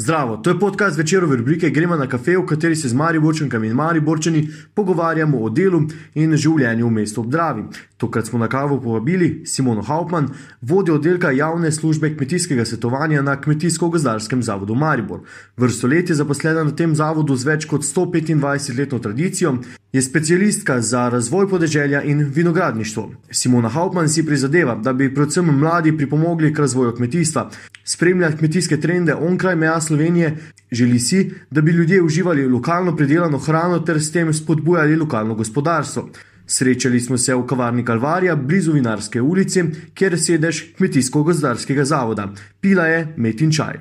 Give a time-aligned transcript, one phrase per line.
[0.00, 3.74] Zdravo, to je podcast večerove rubrike Gremo na kafe, v kateri se z Mariborčankami in
[3.74, 5.82] Mariborčani pogovarjamo o delu
[6.14, 7.66] in življenju v mestu Obdravi.
[8.00, 10.30] Tokrat smo na kavo povabili Simono Hauptmann,
[10.62, 15.20] vodjo oddelka javne službe kmetijskega svetovanja na Kmetijsko-gozdarskem zavodu Maribor.
[15.56, 19.58] Vrsto let je zaposlena na tem zavodu z več kot 125-letno tradicijo,
[19.92, 23.10] je specialistka za razvoj podeželja in vinogradništvo.
[23.30, 27.50] Simona Hauptmann si prizadeva, da bi predvsem mladi pripomogli k razvoju kmetijstva,
[27.84, 30.36] spremljati kmetijske trende onkraj meja Slovenije,
[30.70, 36.08] želi si, da bi ljudje uživali lokalno pridelano hrano ter s tem spodbujali lokalno gospodarstvo.
[36.46, 39.64] Srečali smo se v kavarni Kalvarija, blizu Vinarske ulice,
[39.94, 42.28] kjer sedež kmetijsko-gozdarskega zavoda.
[42.60, 43.78] Pila je met in čaj.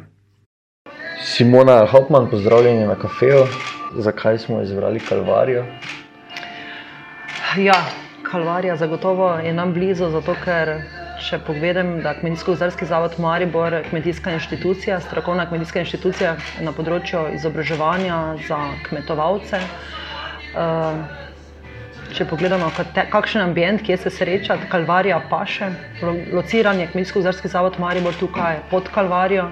[1.25, 3.45] Simona Hauptmann, pozdravljeni na kafeju.
[3.97, 5.65] Zakaj smo izbrali Kalvarijo?
[7.57, 7.85] Ja,
[8.31, 10.73] Kalvarija zagotovo je nam blizu, zato ker
[11.23, 18.19] če pogledam, da je Kmetijsko-gozdarski zavod Maribor kmetijska inštitucija, strokovna kmetijska inštitucija na področju izobraževanja
[18.47, 19.61] za kmetovalce.
[20.49, 21.01] Uh,
[22.15, 22.71] če pogledamo,
[23.13, 25.69] kakšen ambient, kje se sreča, Kalvarija paše,
[26.33, 29.49] lociranje Kmetijsko-gozdarski zavod Maribor tukaj pod Kalvarijo.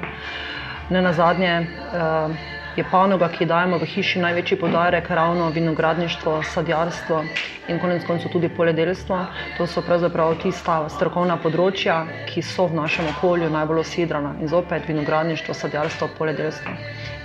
[0.90, 1.54] Ne na zadnje,
[1.92, 7.24] uh, je panoga, ki dajemo v hiši največji podarek, ravno vinogradništvo, sadjarstvo
[7.68, 9.18] in konec koncev tudi poljedelstvo.
[9.58, 14.86] To so pravzaprav tista strokovna področja, ki so v našem okolju najbolj osidrana in zopet
[14.88, 16.78] vinogradništvo, sadjarstvo, poljedelstvo.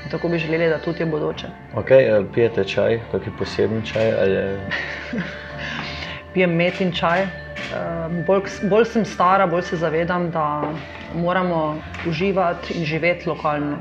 [0.04, 1.52] In tako bi želeli, da tudi je bodoče.
[1.84, 4.12] Okay, eh, pijete čaj, kakšen poseben čaj?
[4.22, 4.42] Ali...
[6.32, 7.26] Pijem met in čaj.
[8.26, 10.72] Bolj, bolj sem stara, bolj se zavedam, da
[11.14, 11.76] moramo
[12.08, 13.76] uživati in živeti lokalno.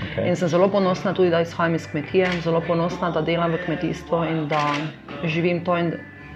[0.00, 0.28] Okay.
[0.28, 4.24] In sem zelo ponosna tudi, da izhajam iz kmetije, zelo ponosna, da delam v kmetijstvu
[4.24, 4.62] in da
[5.24, 5.76] živim to.
[5.78, 5.92] In,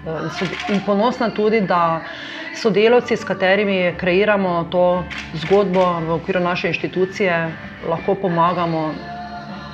[0.07, 2.01] eh, in ponosna tudi, da
[2.55, 7.51] sodelavci, s katerimi kreiramo to zgodbo v okviru naše inštitucije,
[7.89, 8.93] lahko pomagamo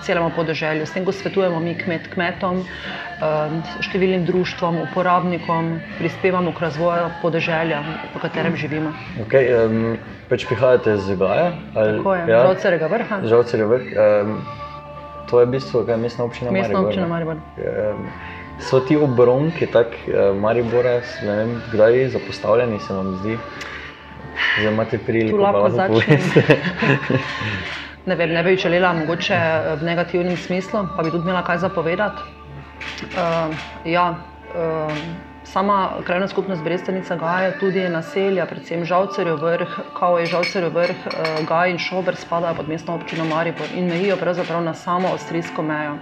[0.03, 0.85] celemu podeželju.
[0.85, 3.49] S tem, ko svetujemo mi kmet, kmetom, eh,
[3.81, 7.83] številnim društvom, uporabnikom, prispevamo k razvoju podeželja,
[8.15, 8.93] v katerem živimo.
[9.27, 9.97] Okay, um,
[10.31, 11.51] pač prihajate iz Gaja?
[11.75, 13.19] Ja, Žalcerega vrha.
[13.27, 14.05] Žalcerega vrha.
[14.23, 14.37] Um,
[15.27, 16.63] to je v bistvu kaj, mestna občina Maribor.
[16.63, 17.41] Mestna občina Maribor.
[17.59, 18.07] Um,
[18.63, 23.37] so ti obronki, tako uh, Maribora, ne vem, kdaj zapostavljeni, se vam zdi?
[24.59, 26.57] Zdaj imate priliko, da lahko začnete.
[28.07, 31.59] ne, vem, ne bi želela mogoče eh, v negativnem smislu, pa bi tudi imela kaj
[31.67, 32.23] zapovedati.
[33.11, 33.51] Uh,
[33.85, 34.15] ja,
[34.55, 35.03] uh,
[35.51, 41.47] sama krajna skupnost Brestenica Gaja, tudi naselja, predvsem Žalcerjev vrh, kao je Žalcerjev vrh, uh,
[41.47, 45.97] Gaj in Šober spadajo pod mestno občino Maribor in mejijo pravzaprav na samo avstrijsko mejo.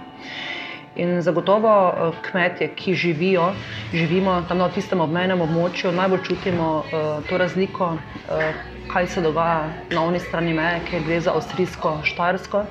[0.96, 3.52] In zagotovo kmetje, ki živijo,
[3.92, 9.68] živimo tam na tistem obmejnem območju, najbolj čutimo uh, to razliko, uh, kaj se dogaja
[9.90, 12.64] na oni strani meje, ker gre za avstrijsko štajersko,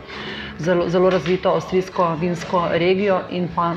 [0.59, 3.73] zelo, zelo razvito avstrijsko vinsko regijo in pa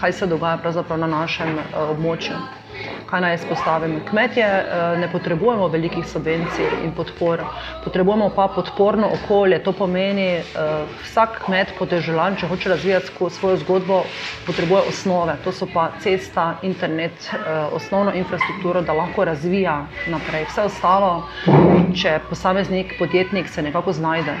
[0.00, 0.56] kaj se dogaja
[0.96, 2.38] na našem uh, območju
[3.10, 4.00] kaj naj izpostavim.
[4.10, 7.40] Kmetje eh, ne potrebujemo velikih subvencij in podpor,
[7.84, 9.62] potrebujemo pa podporno okolje.
[9.64, 10.42] To pomeni, eh,
[11.04, 14.02] vsak kmet podeželan, če hoče razvijati svojo zgodbo,
[14.46, 15.36] potrebuje osnove.
[15.44, 20.44] To so pa cesta, internet, eh, osnovno infrastrukturo, da lahko razvija naprej.
[20.52, 21.26] Vse ostalo,
[21.94, 24.36] če posameznik, podjetnik se nekako znajde,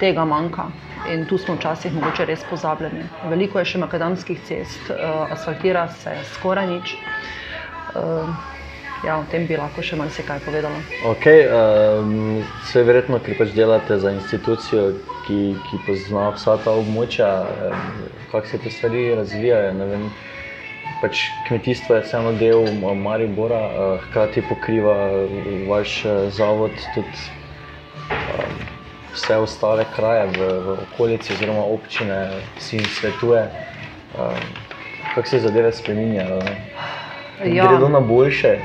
[0.00, 0.70] tega manjka.
[1.12, 3.04] In tu smo včasih mogoče res pozabljeni.
[3.30, 4.90] Veliko je še makadamskih cest,
[5.30, 6.96] asfaltira se skoraj nič
[9.04, 10.78] ja, o tem bi lahko še marsikaj povedala.
[11.12, 14.88] Okay, um, Vse verjetno, ker pač delate za institucijo,
[15.26, 17.30] ki, ki pozna vsa ta območja,
[17.70, 20.00] um, kako se te stvari razvijajo.
[21.02, 24.96] Pač kmetijstvo je vseeno del Maribora, uh, hkrati pokriva
[25.68, 27.26] vaš uh, zavod tudi
[28.10, 28.56] um,
[29.16, 32.20] vse ostale kraje v, v okolici, oziroma občine,
[32.56, 33.44] ki si jim svetuje.
[34.16, 34.40] Um,
[35.14, 36.40] kako se zadeve spremenjajo?
[37.44, 37.66] Ja.
[37.68, 38.58] gredo na boljše.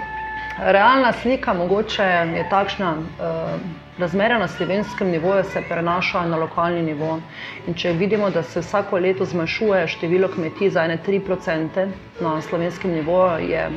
[0.59, 3.59] Realna slika mogoče je takšna, uh,
[3.97, 7.19] razmere na slovenskem nivoju se prenašajo na lokalni nivo.
[7.67, 11.87] In če vidimo, da se vsako leto zmanjšuje število kmetij za 1-3%
[12.21, 13.69] na slovenskem nivoju, je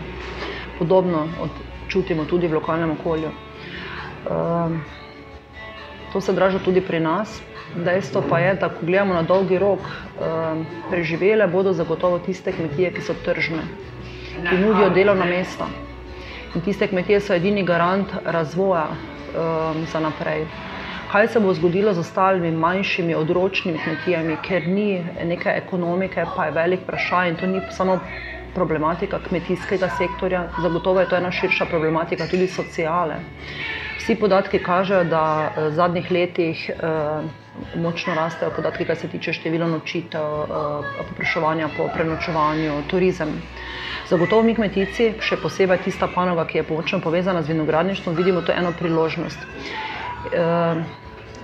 [0.79, 1.29] podobno
[1.88, 3.31] čutimo tudi v lokalnem okolju.
[4.26, 4.76] Uh,
[6.12, 7.40] to se draža tudi pri nas.
[7.75, 12.93] Dejstvo pa je, da ko gledamo na dolgi rok, uh, preživele bodo zagotovo tiste kmetije,
[12.93, 13.64] ki so tržne
[14.43, 15.67] ki nudijo delovna mesta.
[16.55, 20.47] In tiste kmetije so edini garant razvoja um, za naprej.
[21.13, 26.55] Kaj se bo zgodilo z ostalimi manjšimi, odročnimi kmetijami, ker ni neke ekonomike, pa je
[26.57, 27.99] velik vprašaj in to ni samo
[28.55, 33.17] problematika kmetijskega sektorja, zagotovo je to ena širša problematika tudi sociale.
[33.99, 37.44] Vsi podatki kažejo, da v zadnjih letih uh,
[37.75, 40.47] močno rastejo podatki, kar se tiče števila nočitev,
[41.01, 43.37] popraševanja po prenočevanju, turizem.
[44.05, 48.53] Zagotovo mi kmetici, še posebej tista panoga, ki je močno povezana z vinogradništvom, vidimo to
[48.55, 49.47] eno priložnost.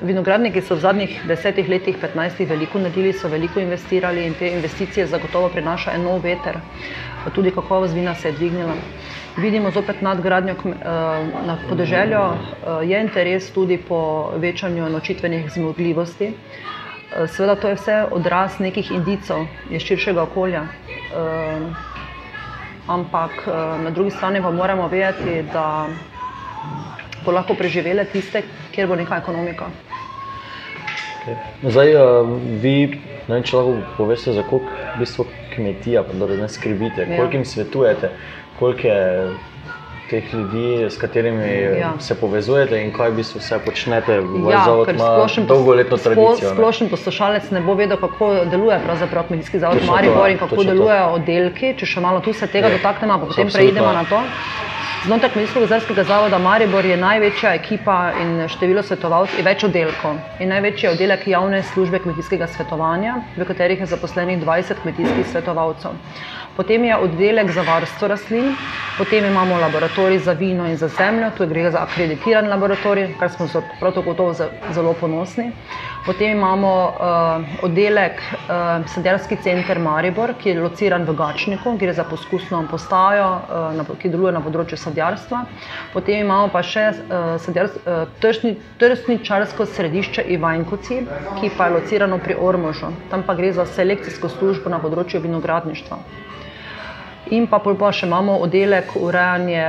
[0.02, 5.06] Vinogradniki so v zadnjih desetih letih, petnajstih veliko naredili, so veliko investirali in te investicije
[5.06, 6.56] zagotovo prinašajo en nov veter.
[7.34, 8.74] Tudi kakovost vina se je dvignila.
[9.36, 10.54] Vidimo zopet nadgradnjo
[11.46, 12.22] na podeželju,
[12.82, 16.32] je interes tudi po večanju nočitvenih zmogljivosti.
[17.26, 20.64] Seveda to je vse odraz nekih indicov iz širšega okolja.
[22.88, 23.46] Ampak
[23.84, 25.86] na drugi strani pa moramo vedeti, da
[27.24, 29.68] bo lahko preživele tiste, kjer bo neka ekonomika.
[31.62, 31.92] Zdaj,
[32.56, 32.76] vi,
[33.28, 37.44] ne vem, če lahko poveste, za koliko v bistvu kmetija, da ne skrbite, koliko jim
[37.44, 38.10] svetujete,
[38.58, 39.00] koliko je
[40.10, 41.92] teh ljudi, s katerimi Ja.
[42.00, 44.16] se povezujete in kaj v bistvu vse počnete.
[44.20, 45.10] Vaš Ja, zavod ker ima
[45.46, 46.50] dolgoletno spo- tradicijo.
[46.50, 50.64] Splošen poslušalec ne bo vedel, kako deluje pravzaprav kmetijski zavod Maribor ja, in kako to.
[50.64, 51.74] delujejo oddelki.
[51.76, 52.72] Če še malo tu se tega Ja.
[52.72, 54.22] dotaknemo, pa potem preidemo na to.
[55.00, 60.18] Znotraj Kmetijskega gozdarskega zavoda Maribor je največja ekipa in število svetovalcev je več oddelkov.
[60.44, 65.96] In največji je oddelek javne službe kmetijskega svetovanja, v katerih je zaposlenih 20 kmetijskih svetovalcev.
[66.60, 68.50] Potem je oddelek za varstvo rastlin,
[68.98, 73.46] potem imamo laboratorij za vino in za zemljo, tu gre za akreditiran laboratorij, kar smo
[73.80, 74.34] prav tako
[74.74, 75.52] zelo ponosni.
[76.04, 82.04] Potem imamo uh, oddelek uh, Sadjarski center Maribor, ki je lociran v Gačniku, gre za
[82.04, 85.42] poskusno postajo, uh, na, ki deluje na področju sadjarstva.
[85.96, 91.04] Potem imamo pa še uh, sadjars, uh, tržni, tržničarsko središče Ivanjkovci,
[91.40, 92.92] ki pa je locirano pri Ormožu.
[93.08, 96.00] Tam pa gre za selekcijsko službo na področju vinogradništva.
[97.30, 99.66] In pa, pol pa še imamo oddelek urejanje,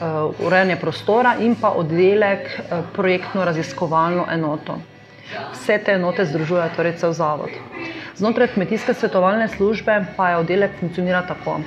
[0.00, 4.78] uh, urejanje prostora in pa oddelek uh, projektno-raziskovalno enoto.
[5.52, 7.52] Vse te enote združujejo torej cel zavod.
[8.16, 11.58] Znotraj kmetijske svetovalne službe pa je oddelek funkcionira tako.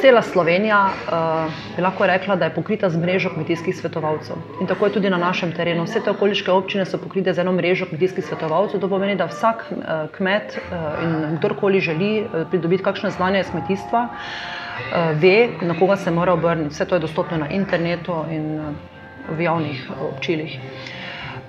[0.00, 4.36] Cela Slovenija uh, bi lahko rekla, da je pokrita z mrežo kmetijskih svetovalcev.
[4.60, 5.84] In tako je tudi na našem terenu.
[5.84, 8.80] Vse te okoliške občine so pokrite z eno mrežo kmetijskih svetovalcev.
[8.80, 13.50] To pomeni, da vsak uh, kmet uh, in kdorkoli želi uh, pridobiti kakšno znanje iz
[13.52, 16.72] kmetijstva, uh, ve, na koga se mora obrniti.
[16.72, 20.60] Vse to je dostopno na internetu in uh, v javnih uh, občilih.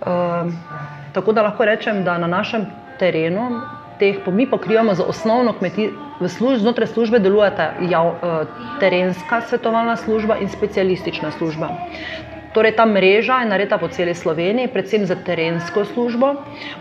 [0.01, 0.51] Uh,
[1.13, 2.67] tako da lahko rečem, da na našem
[2.99, 3.61] terenu
[4.01, 8.45] teh, mi pokrivamo za osnovno kmetijo, v služ, znotraj službe delujeta jav, eh,
[8.81, 11.69] terenska svetovalna služba in specialistična služba.
[12.53, 16.33] Torej, ta mreža je narejena po celi Sloveniji, predvsem za terensko službo,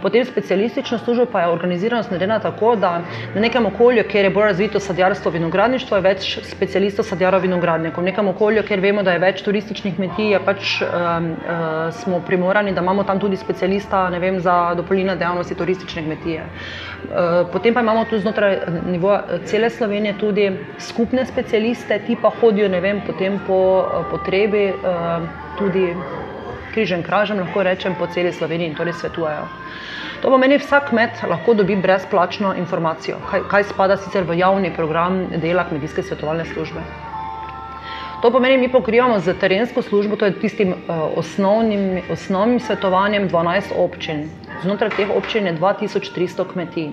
[0.02, 3.02] potem specialistično službo pa je organiziranost narejena tako, da
[3.34, 8.02] na nekem okolju, kjer je bolj razvito sadjarstvo, vinogradništvo, je več specialistov sadjarov vinogradnikov.
[8.02, 12.74] V nekem okolju, kjer vemo, da je več turističnih kmetij, pač um, uh, smo primorani,
[12.74, 16.48] da imamo tam tudi specialista vem, za dopolnilne dejavnosti turistične kmetije.
[17.10, 18.58] Uh, potem pa imamo tu znotraj
[18.90, 24.66] nivoja eh, cele Slovenije tudi skupne specialiste, ti pa hodijo vem, potem po uh, potrebi.
[24.82, 25.92] Uh, tudi
[26.72, 29.46] križem kražem, lahko rečem, po celi Sloveniji in torej svetujejo.
[30.20, 35.22] To pomeni, vsak kmet lahko dobi brezplačno informacijo, kaj, kaj spada sicer v javni program
[35.40, 36.84] dela kmetijske svetovalne službe.
[38.20, 43.72] To pomeni, mi pokrivamo z terensko službo, to je tistim uh, osnovnim, osnovnim svetovanjem 12
[43.76, 44.26] občin.
[44.62, 46.90] Znotraj teh občin je 2300 kmetij.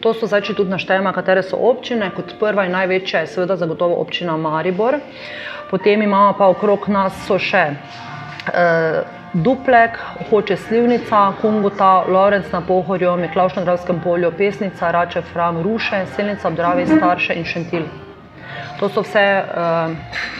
[0.00, 2.10] To so zdaj, če tudi naštejemo, katere so občine.
[2.16, 4.98] Kot prva in največja je seveda zagotovo občina Maribor,
[5.70, 9.00] potem imamo pa okrog nas so še eh,
[9.32, 9.98] Duplek,
[10.30, 16.48] Hoče Slivnica, Kungota, Lorenc na Pohorju, Miklaš na Dravskem polju, Pesnica, Rače, Fram, Ruše, Selnica,
[16.48, 17.86] Obdravi, Starše in Šentil.
[18.80, 19.92] To so vse uh,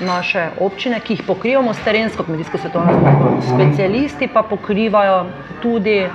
[0.07, 3.43] naše občine, ki jih pokrivamo s terensko kmetijsko svetovno službo.
[3.55, 5.27] Specialisti pa pokrivajo
[5.63, 6.07] tudi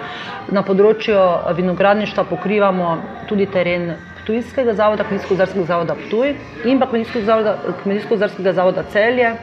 [0.50, 1.20] na področju
[1.58, 2.98] vinogradništva, pokrivamo
[3.30, 3.94] tudi teren
[4.26, 6.34] Ptujskega zavoda, Kmetijsko-gozdarskega zavoda Ptuj
[6.66, 9.36] in pa Kmetijsko-gozdarskega zavoda Celje.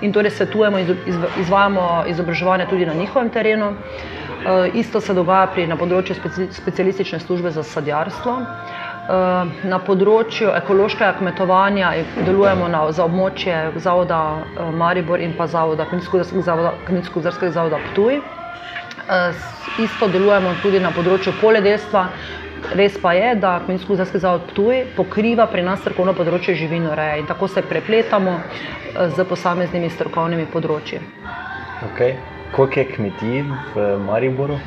[0.00, 0.94] In torej svetujemo in
[1.42, 3.74] izvajamo izobraževanje tudi na njihovem terenu.
[3.74, 8.38] Uh, isto se dogaja pri, področju speci, specialistične službe za sadjarstvo.
[9.08, 11.92] Na področju ekološkega kmetovanja
[12.26, 14.18] delujemo na, za območje zavoda
[14.76, 18.20] Maribor in pa zavoda Kmetijsko-gozdarskega zavoda Ptuj.
[19.82, 22.04] Isto delujemo tudi na področju poljedelstva.
[22.76, 27.48] Res pa je, da Kmetijsko-gozdarski zavod Ptuj pokriva pri nas strokovno področje živinoreje in tako
[27.48, 28.36] se prepletamo
[29.16, 31.00] z posameznimi strokovnimi področji.
[31.90, 32.14] Okay.
[32.52, 33.42] Koliko je kmetij
[33.74, 34.58] v Mariboru?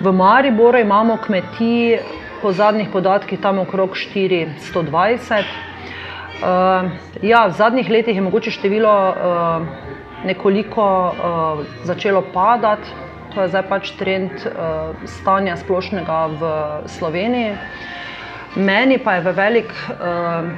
[0.00, 2.00] V Mariboru imamo kmetij
[2.46, 4.46] po zadnjih podatkih tam okrog 420.
[6.36, 9.66] Uh, ja, v zadnjih letih je mogoče število uh,
[10.24, 12.86] nekoliko uh, začelo padati,
[13.36, 16.52] To je zdaj pač trend uh, stanja splošnega v
[16.88, 17.50] Sloveniji.
[18.56, 20.48] Meni pa je v velik, uh,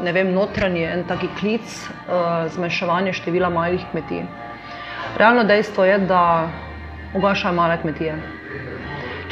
[0.00, 1.66] ne vem, notranji en taki klic
[2.06, 4.24] uh, zmanjševanje števila malih kmetij.
[5.20, 6.48] Realno dejstvo je, da
[7.12, 8.16] ugašajo male kmetije.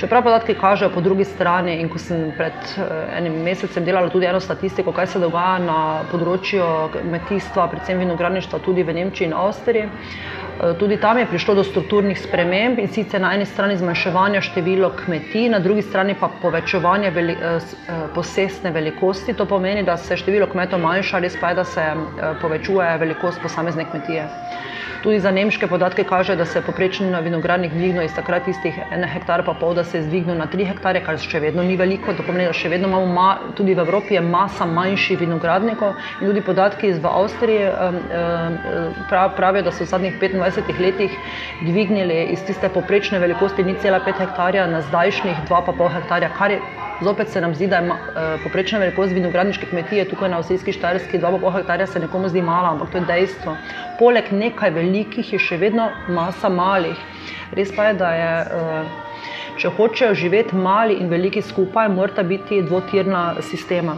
[0.03, 2.73] Čeprav podatki kažejo po drugi strani, in ko sem pred
[3.15, 5.77] enim mesecem delala tudi eno statistiko, kaj se dogaja na
[6.11, 6.65] področju
[6.97, 9.93] kmetijstva, predvsem vinogradništva, tudi v Nemčiji in Avstriji,
[10.79, 15.49] tudi tam je prišlo do strukturnih sprememb in sicer na eni strani zmanjševanja števila kmetij,
[15.51, 17.37] na drugi strani pa povečevanje veli,
[18.15, 19.35] posestne velikosti.
[19.35, 21.89] To pomeni, da se število kmetov manjša, res pa je, da se
[22.41, 24.29] povečuje velikost posamezne kmetije.
[25.03, 29.07] Tudi za nemške podatke kaže, da se je poprečni vinogradnik dvignil iz takrat tistih ena
[29.11, 32.15] hektar pa pol, da se je dvignil na tri hektare, kar še vedno ni veliko.
[32.15, 33.27] To pomeni, da še vedno imamo, ma,
[33.59, 39.73] tudi v Evropi masa manjših vinogradnikov in tudi podatki iz Avstriji um, um, pravijo, da
[39.75, 41.11] so v zadnjih 25 letih
[41.63, 46.61] dvignili iz tiste poprečne velikosti 0,5 hektarja na zdajšnjih 2,5 hektarja, kar je
[47.03, 47.97] Zopet se nam zdi, da je uh,
[48.45, 52.91] poprečna velikost vinogradniške kmetije tukaj na Osijski Štajerski 2,5 hektarja se nekomu zdi mala, ampak
[52.91, 53.57] to je dejstvo.
[53.99, 56.99] Poleg nekaj velikih je še vedno masa malih.
[57.59, 59.27] Res pa je, da je, uh,
[59.59, 63.97] če hočejo živeti mali in veliki skupaj, morata biti dvotirna sistema.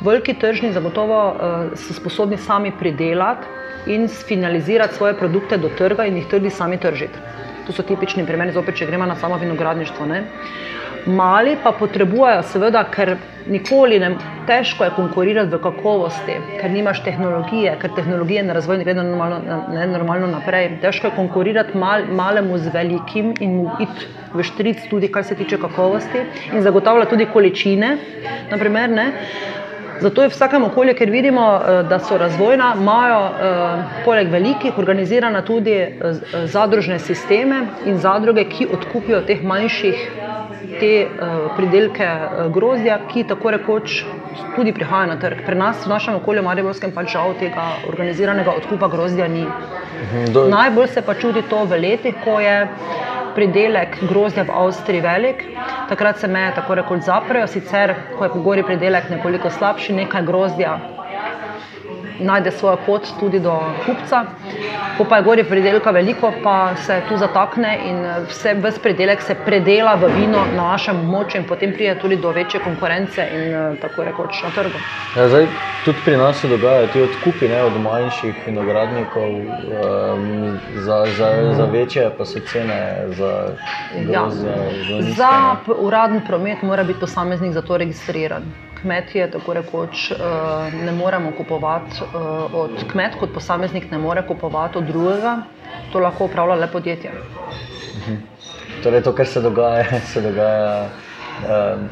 [0.00, 6.16] Veliki tržni zagotovo uh, so sposobni sami pridelati in finalizirati svoje produkte do trga in
[6.16, 7.18] jih tudi sami tržiti.
[7.66, 10.06] To so tipični primeri, zopet, če gremo na samo vinogradništvo.
[10.06, 10.24] Ne?
[11.06, 13.14] Mali pa potrebujejo, seveda, ker
[13.48, 14.10] nikoli ne
[14.46, 19.60] težko je konkurirati v kakovosti, ker nimaš tehnologije, ker tehnologije na razvoj ne gre normalno,
[19.72, 20.68] ne, normalno naprej.
[20.82, 25.38] Težko je konkurirati mal, malemu z velikim in mu iti v štric, tudi kar se
[25.38, 27.96] tiče kakovosti in zagotavlja tudi količine.
[28.50, 28.92] Naprimer,
[30.00, 31.44] Zato je v vsakem okolju, ker vidimo,
[31.88, 33.20] da so razvojna, imajo
[34.04, 35.76] poleg velikih organizirane tudi
[36.44, 40.06] zadružne sisteme in zadruge, ki odkupijo teh manjših
[40.80, 40.92] te
[41.56, 42.08] pridelke
[42.54, 44.00] grozdja, ki tako rekoč
[44.56, 45.44] tudi prihajajo na trg.
[45.46, 49.44] Pri nas, v našem okolju, Mariborskem, pač žal tega organiziranega odkupa grozdja ni.
[49.44, 50.46] Mhm, do...
[50.48, 52.56] Najbolj se pa čudi to v letih, ko je
[53.40, 55.44] pridelek grozdja v Avstriji velik.
[55.88, 60.26] Takrat se meje tako rekoč zaprejo, sicer ko je po gori pridelek nekoliko slabši, nekaj
[60.28, 60.78] grozdja
[62.20, 64.24] najde svojo pot tudi do kupca.
[64.98, 69.22] Ko pa je gori pridelka veliko, pa se tu zatakne in eh, vse, vse pridelek
[69.22, 73.40] se predela v vino na našem območju in potem pride tudi do večje konkurence in
[73.52, 74.82] eh, tako rekoč na trgu.
[75.16, 75.46] Ja, zdaj,
[75.84, 81.64] tudi pri nas se dogajajo ti odkupi ne, od manjših vinogradnikov, um, za, za, za
[81.72, 82.80] večje pa so cene
[83.16, 83.32] za
[84.06, 84.50] grozdje.
[84.90, 85.02] Ja.
[85.16, 90.16] Za uraden promet mora biti posameznik za to registriran kmetje, tako rekoč, eh,
[90.84, 92.16] ne moremo kupovati eh,
[92.54, 95.36] od kmet, kot posameznik ne more kupovati od drugega,
[95.92, 97.10] to lahko upravlja le podjetje.
[97.98, 98.16] Mhm.
[98.82, 100.88] Torej, to, kar se dogaja, se dogaja
[101.40, 101.88] um,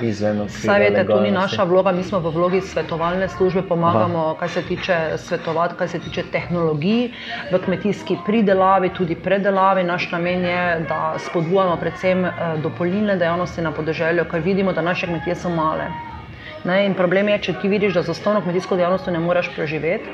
[0.00, 0.74] izven okvira.
[0.74, 4.36] Saj veste, to ni naša vloga, mi smo v vlogi svetovalne službe, pomagamo, Aha.
[4.40, 7.10] kar se tiče svetovati, kar se tiče tehnologij
[7.52, 9.84] v kmetijski pridelavi, tudi predelavi.
[9.84, 12.32] Naš namen je, da spodbujamo predvsem uh,
[12.62, 15.90] dopolnilne dejavnosti na podeželju, ker vidimo, da naše kmetije so male.
[16.70, 20.12] Ne, in problem je, če ti vidiš, da za osnovno kmetijsko dejavnost ne moreš preživeti,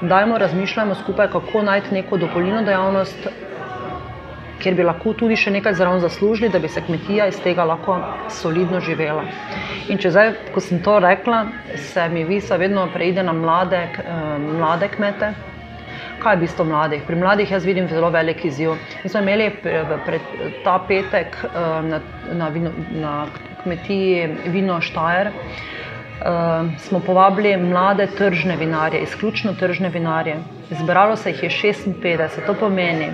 [0.00, 3.26] dajmo razmišljati skupaj, kako najti neko dopolnilno dejavnost,
[4.62, 7.98] kjer bi lahko tudi še nekaj zraven zaslužili, da bi se kmetija iz tega lahko
[8.38, 9.26] solidno živela.
[9.90, 11.42] In če zdaj, ko sem to rekla,
[11.90, 13.82] se mi visa vedno preide na mlade,
[14.46, 15.34] mlade kmete.
[16.22, 17.02] Kaj je bistvo mladih?
[17.06, 18.78] Pri mladih jaz vidim zelo velik izziv.
[19.02, 19.50] Mi smo imeli
[20.06, 20.30] pred
[20.64, 21.36] ta petek
[21.90, 22.00] na,
[22.32, 22.50] na,
[22.94, 23.16] na
[23.62, 25.34] kmetiji Vino Štajer.
[26.16, 30.36] Uh, smo povabili mlade tržne vinarje, izključno tržne vinarje.
[30.70, 33.12] Zbralo se jih je 56, to pomeni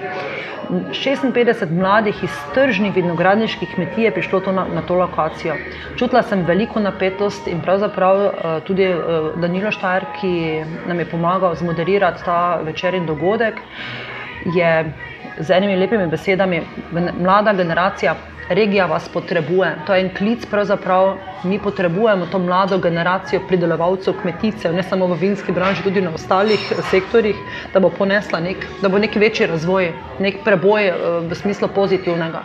[0.70, 5.54] 56 mladih iz tržnih vinogradniških kmetij je prišlo to na, na to lokacijo.
[5.96, 8.32] Čutila sem veliko napetost in pravzaprav uh,
[8.64, 13.60] tudi uh, Danilo Štajer, ki nam je pomagal zmoderirati ta večerni dogodek,
[14.54, 14.92] je
[15.38, 16.62] z enimi lepimi besedami
[17.18, 18.14] mlada generacija
[18.48, 19.76] regija vas potrebuje.
[19.86, 25.18] To je en klic, pravzaprav mi potrebujemo to mlado generacijo pridelovalcev, kmeticev, ne samo v
[25.20, 27.36] vinski branži, tudi na ostalih sektorjih,
[27.74, 30.94] da bo ponesla nek, da bo neki večji razvoj, nek preboj eh,
[31.28, 32.44] v smislu pozitivnega.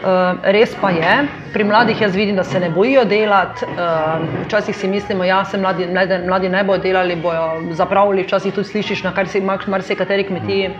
[0.00, 1.14] Uh, res pa je,
[1.52, 3.66] pri mladih jaz vidim, da se ne bojijo delati.
[3.68, 8.24] Uh, včasih si mislimo, da ja, se mladi, mladi, mladi ne bodo delali, bodo zapravili.
[8.24, 10.70] Včasih tudi slišiš na kar se marsikateri kmetiji.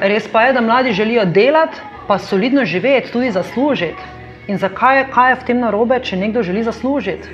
[0.00, 1.78] Res pa je, da mladi želijo delati,
[2.08, 4.18] pa solidno živeti, tudi zaslužiti.
[4.48, 7.28] In zakaj kaj je v tem narobe, če nekdo želi zaslužiti?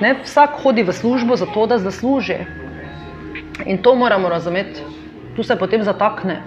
[0.00, 2.38] Ne, vsak hodi v službo zato, da zasluži.
[3.64, 4.84] In to moramo razumeti,
[5.36, 6.42] tu se potem zatakne.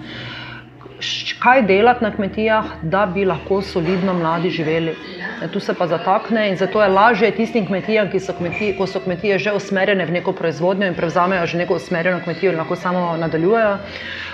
[1.39, 4.96] Kaj delati na kmetijah, da bi lahko solidno mladi živeli.
[5.44, 8.88] E, tu se pa zatakne in zato je lažje tistim kmetijam, ki so kmetije, ko
[8.88, 12.75] so kmetije že usmerjene v neko proizvodnjo in prevzamejo že neko usmerjeno kmetijo in lahko
[12.75, 13.77] samo nadaljujejo.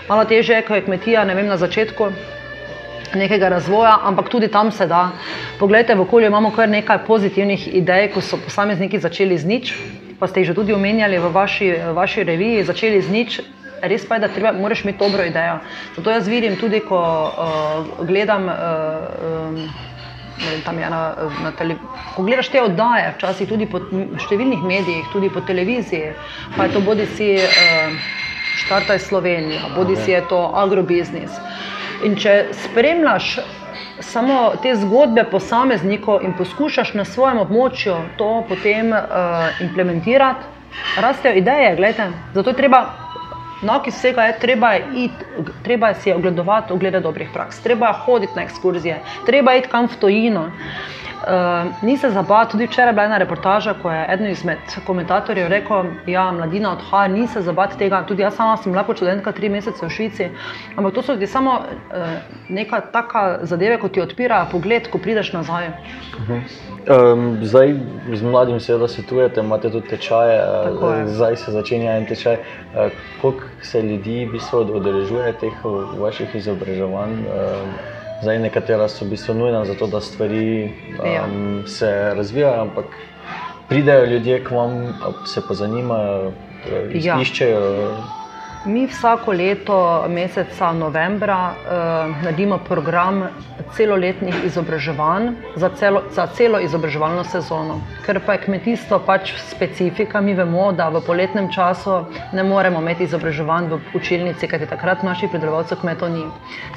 [0.09, 2.11] Malo težje je, ko je kmetija vem, na začetku
[3.15, 5.11] nekega razvoja, ampak tudi tam se da.
[5.59, 9.73] Poglejte, v okolju imamo kar nekaj pozitivnih idej, ko so posamezniki začeli z nič,
[10.19, 13.41] pa ste jih že tudi omenjali v vaši, vaši reviji, začeli z nič.
[13.81, 15.59] Res pa je, da treba, moraš imeti dobro idejo.
[15.95, 18.47] Zato jaz vidim tudi, ko uh, gledam.
[18.47, 19.69] Uh, um,
[20.65, 21.13] Tam je na,
[21.43, 21.87] na televiziji.
[22.15, 23.79] Ko gledaš te oddaje, včasih tudi po
[24.19, 26.09] številnih medijih, tudi po televiziji,
[26.57, 27.95] pa je to bodi si uh,
[28.65, 31.31] Štartaj Slovenija, bodi si je to agrobiznis.
[32.03, 33.37] In če spremljaš
[33.99, 40.43] samo te zgodbe posameznikov in poskušaš na svojem območju to potem uh, implementirati,
[40.99, 41.75] rastejo ideje.
[41.75, 42.11] Gledajte.
[42.33, 42.81] Zato je treba
[43.61, 45.23] No, ki vsega je, treba je, it,
[45.63, 49.71] treba je si ogledovati, oglede dobrih praks, treba je hoditi na ekskurzije, treba je iti
[49.71, 50.49] kam v tojino.
[51.25, 55.47] Uh, ni se zabavati, tudi včeraj je bila ena reportaža, ko je eden izmed komentatorjev
[55.47, 58.03] rekel, da ja, mladina odhaja, ni se zabavati tega.
[58.07, 60.27] Tudi jaz sama sem lahko čudenka tri mesece v Švici,
[60.75, 62.05] ampak to so ti samo uh,
[62.49, 65.67] neka taka zadeve, ko ti odpira pogled, ko prideš nazaj.
[65.67, 67.13] Uh -huh.
[67.13, 67.73] um, zdaj
[68.13, 72.37] z mladimi seveda svetujete, imate tudi tečaje, uh, zdaj se začenja en tečaj.
[73.21, 75.53] Koliko se ljudi v bistvu odrežuje teh
[75.99, 77.11] vaših izobraževanj?
[77.11, 81.27] Uh, Zdaj, nekatera so v bistvu nujna za to, da stvari um, ja.
[81.67, 82.85] se razvijajo, ampak
[83.69, 84.93] pridejo ljudje k vam,
[85.25, 86.31] se pa zanimajo,
[86.93, 87.19] ja.
[87.21, 87.61] iščejo.
[88.65, 93.27] Mi vsako leto, meseca novembra, uh, naredimo program
[93.75, 97.75] celoletnih izobraževanj za celo, za celo izobraževalno sezono.
[98.05, 101.99] Ker pa je kmetijstvo pač specifika, mi vemo, da v poletnem času
[102.33, 106.25] ne moremo imeti izobraževanj v učilnici, je takrat naših pridelovalcev kmetov ni.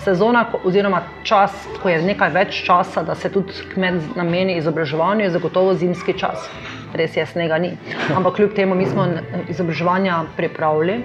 [0.05, 5.35] Sezona, oziroma čas, ko je nekaj več časa, da se tudi kmet nameni izobraževanju, je
[5.41, 6.51] zagotovo zimski čas.
[6.93, 7.77] Res je, snega ni.
[8.17, 9.09] Ampak kljub temu mi smo
[9.49, 11.03] izobraževanja pripravili.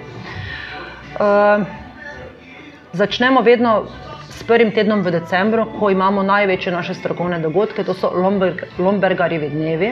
[1.14, 1.62] Uh,
[2.92, 3.86] začnemo vedno
[4.30, 9.48] s prvim tednom v decembru, ko imamo največje naše strokovne dogodke, to so Lomberg, Lombergarjevi
[9.48, 9.90] dnevi,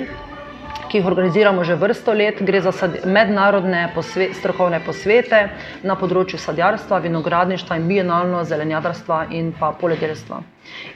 [0.91, 2.43] ki jih organiziramo že vrsto let.
[2.43, 2.73] Gre za
[3.07, 5.45] mednarodne posve, strokovne posvete
[5.87, 10.43] na področju sadjarstva, vinogradništva in bienalno zelenjadarstva in pa poljedelstva.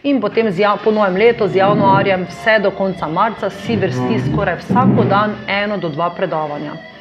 [0.02, 4.58] In potem jav, po novem letu, z januarjem, vse do konca marca, si vrsti skoraj
[4.66, 6.95] vsak dan eno do dva predavanja.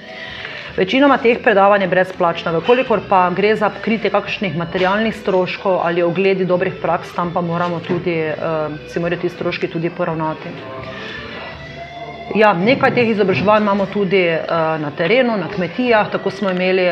[0.75, 6.45] Večinoma teh predavanj je brezplačna, vekolikor pa gre za kritje kakšnih materialnih stroškov ali ogledi
[6.45, 10.51] dobrih praks, tam pa moramo tudi, uh, si morajo ti stroški tudi poravnati.
[12.35, 16.91] Ja, nekaj teh izobraževanj imamo tudi uh, na terenu, na kmetijah, tako smo imeli.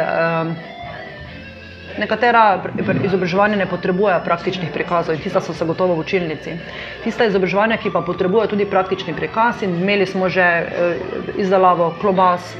[2.00, 2.64] Nekatera
[3.04, 6.56] izobraževanja ne potrebujejo praktičnih prikazov in tista so se gotovo v učilnici.
[7.04, 10.48] Tista izobraževanja, ki pa potrebujejo tudi praktični prikaz in imeli smo že
[11.38, 12.56] izdelavo klobas,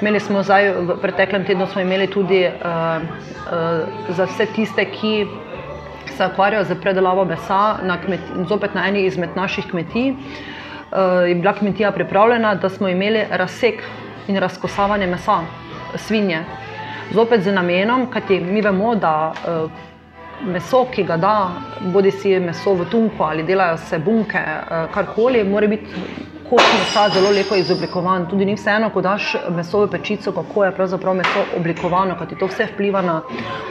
[0.00, 1.66] Imeli smo zdaj v preteklem tednu
[2.12, 5.26] tudi uh, uh, za vse tiste, ki
[6.16, 10.12] se ukvarjajo z predelavo mesa, na kmeti, zopet na eni izmed naših kmetij.
[10.12, 13.82] Uh, je bila kmetija pripravljena, da smo imeli razsek
[14.28, 15.40] in razkosavanje mesa,
[15.96, 16.44] svinje.
[17.16, 19.70] Zopet z namenom, kajti mi vemo, da uh,
[20.44, 21.36] meso, ki ga da,
[21.94, 26.02] bodi si meso v tunku ali delajo se bunke, uh, karkoli, mora biti
[26.50, 28.28] kot mesa zelo lepo izoblikovan.
[28.28, 32.36] Tudi ni vseeno, ko daš meso v pečico, kako je pravzaprav meso oblikovano, kaj ti
[32.36, 33.16] to vse vpliva na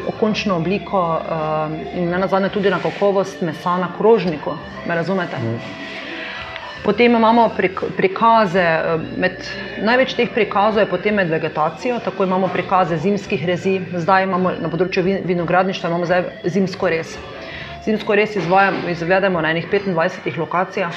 [0.10, 4.58] okončno obliko uh, in ne nazadnje tudi na kakovost mesa na krožniku.
[4.88, 5.38] Me razumete?
[5.38, 5.60] Mm.
[6.84, 7.50] Potem imamo
[7.98, 9.40] prikaze, eh, med,
[9.82, 14.70] največ teh prikazov je potem med vegetacijo, tako imamo prikaze zimskih rezi, zdaj imamo na
[14.70, 17.18] področju vinogradništva imamo zdaj zimsko res.
[17.86, 20.94] Zimsko res izvedemo na enih 25 lokacijah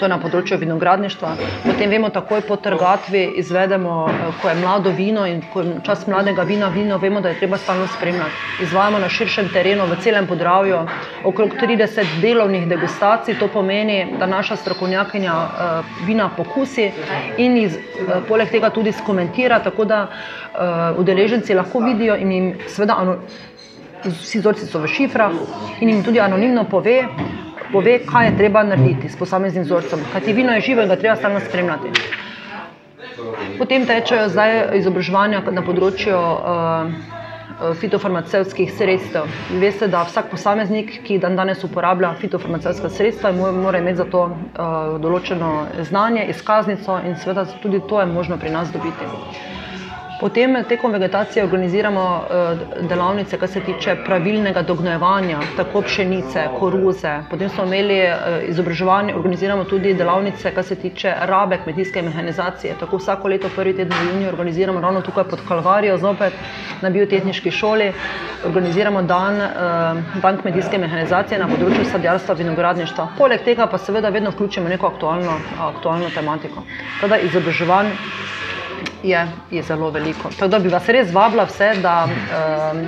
[0.00, 1.30] to je na področju vinogradništva.
[1.66, 6.06] Potem vemo, takoj po trgatvi izvedemo, eh, ko je mlado vino in ko je čas
[6.08, 8.64] mladega vina, vino, vemo, da je treba stalno spremljati.
[8.64, 10.78] Izvajamo na širšem terenu, v celem podravju,
[11.24, 13.36] okrog 30 delovnih degustacij.
[13.38, 16.90] To pomeni, da naša strokovnjakinja uh, vina pokusi
[17.36, 20.06] in iz, uh, poleg tega tudi skomentira, tako da
[20.98, 22.96] udeleženci lahko vidijo in jim seveda.
[24.04, 25.32] Vsi vzorci so v šifrah
[25.80, 27.04] in jim tudi anonimno pove,
[27.72, 30.02] pove, kaj je treba narediti s posameznim vzorcem.
[30.12, 31.92] Kaj ti vino je živo in ga treba stalno spremljati.
[33.58, 37.18] Potem tečejo zdaj izobraževanja na področju uh,
[37.80, 39.28] fitofarmacevskih sredstev.
[39.60, 44.96] Veste, da vsak posameznik, ki dan danes uporablja fitofarmacevska sredstva, mora imeti za to uh,
[45.02, 45.52] določeno
[45.90, 49.59] znanje, izkaznico in seveda tudi to je možno pri nas dobiti.
[50.20, 57.12] Potem tekom vegetacije organiziramo uh, delavnice, kar se tiče pravilnega dognojevanja, tako pšenice, koruze.
[57.30, 62.74] Potem smo imeli uh, izobraževanje, organiziramo tudi delavnice, kar se tiče rabe kmetijske mehanizacije.
[62.80, 66.36] Tako vsako leto, prvi teden v juniju, organiziramo ravno tukaj pod Kalvarijo, zopet
[66.82, 67.92] na biotehnički šoli.
[68.44, 73.08] Organiziramo dan, uh, dan kmetijske mehanizacije na področju sadjarstva in vinogradništva.
[73.16, 76.68] Poleg tega pa seveda vedno vključimo neko aktualno, aktualno tematiko.
[77.00, 77.96] Teda izobraževanje
[79.02, 80.28] je, je zelo veliko.
[80.28, 82.82] Tako da bi vas res vabila vse, da um,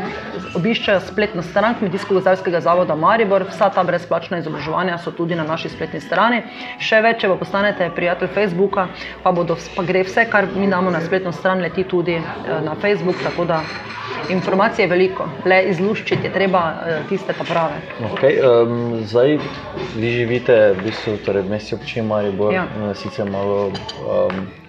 [0.55, 3.47] obiščejo spletno stran Kmetijsko-gozdarskega zavoda Maribor.
[3.51, 6.43] Vsa ta brezplačna izobraževanja so tudi na naši spletni strani.
[6.81, 8.89] Še več, če pa postanete prijatelj Facebooka,
[9.23, 12.77] pa, bodo, pa gre vse, kar mi damo na spletno stran, leti tudi uh, na
[12.81, 13.23] Facebook.
[13.23, 13.63] Tako da
[14.31, 17.81] informacije je veliko, le izluščiti je treba uh, tiste pa prave.
[18.13, 19.39] Okay, um, zdaj
[19.97, 22.67] vi živite v bistvu torej v mestu občine Maribor, ja.
[22.99, 23.71] sicer malo.
[24.03, 24.62] Um,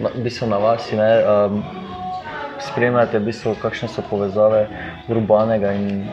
[0.00, 1.62] v bistvu na vas, ne, um,
[2.60, 4.66] spremljate, v bistvu, kakšne so povezave
[5.08, 6.08] urbanega in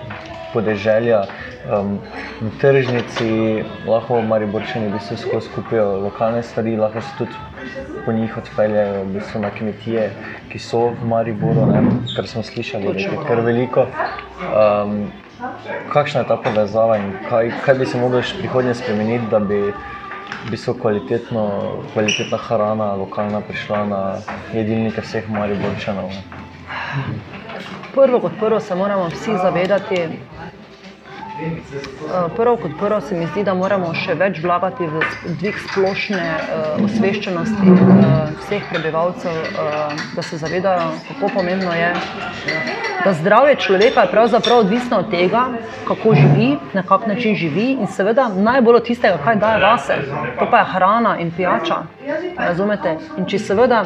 [0.53, 1.25] podeželja.
[1.69, 1.99] Um,
[2.41, 7.31] na tržnici lahko mariborčani v bistvu skozi skupijo lokalne stvari, lahko se tudi
[8.05, 10.09] po njih odpeljejo v bistvu na kmetije,
[10.49, 11.83] ki so v Mariboru, ne,
[12.15, 13.85] kar smo slišali, da je kar veliko.
[14.49, 15.11] Um,
[15.93, 19.59] kakšna je ta povezava in kaj, kaj bi se moglo še prihodnje spremeniti, da bi
[20.45, 20.73] v bistvu
[21.93, 24.01] kvalitetna hrana, lokalna, prišla na
[24.53, 26.11] jedilnike vseh Mariborčanov.
[27.93, 30.07] Prvo kot prvo se moramo vsi zavedati,
[31.39, 35.03] Eh, prvo kot prvo se mi zdi, da moramo še več vlagati v
[35.39, 41.93] dvig splošne uh, osveščenosti uh, vseh prebivalcev, uh, da se zavedajo, kako pomembno je,
[43.05, 45.45] da zdravje človeka je pravzaprav odvisno od tega,
[45.87, 49.95] kako živi, na kak način živi in seveda najbolj od tistega, kaj daje vase.
[50.39, 51.75] To pa je hrana in pijača.
[52.37, 52.97] Razumete?
[53.17, 53.83] In če seveda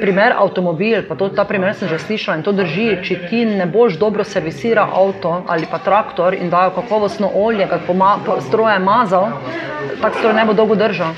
[0.00, 3.66] primer avtomobil, pa to, ta primer sem že slišala in to drži, če ti ne
[3.66, 9.28] boš dobro servisira avto ali pa traktor in dajo kakovostno olje, kot pa stroje mazal,
[10.00, 11.14] tak stroj ne bo dolgo držal.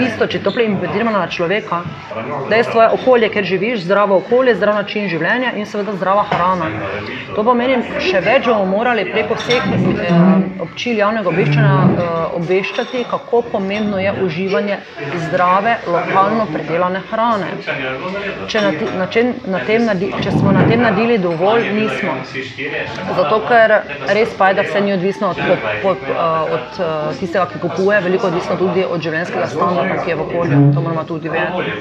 [0.00, 1.82] Isto, če to implementiramo na človeka,
[2.50, 6.69] dejstvo je okolje, ker živiš, zdravo okolje, zdrav način življenja in seveda zdrava hrana.
[7.34, 10.08] To pomeni, še več bomo morali preko vseh eh,
[10.64, 14.78] občil javnega obveščanja eh, obveščati, kako pomembno je uživanje
[15.26, 17.52] zdrave, lokalno predelane hrane.
[18.50, 19.86] Če, na, na, čem, na tem,
[20.24, 22.16] če smo na tem naredili dovolj, nismo.
[23.16, 23.76] Zato, ker
[24.10, 26.82] res pa je, da vse ni odvisno od, od, od, eh, od
[27.20, 30.60] tistega, ki kupuje, veliko odvisno tudi od življenjskega standarda, ki je v okolju.
[30.74, 31.78] To moramo tudi vedeti.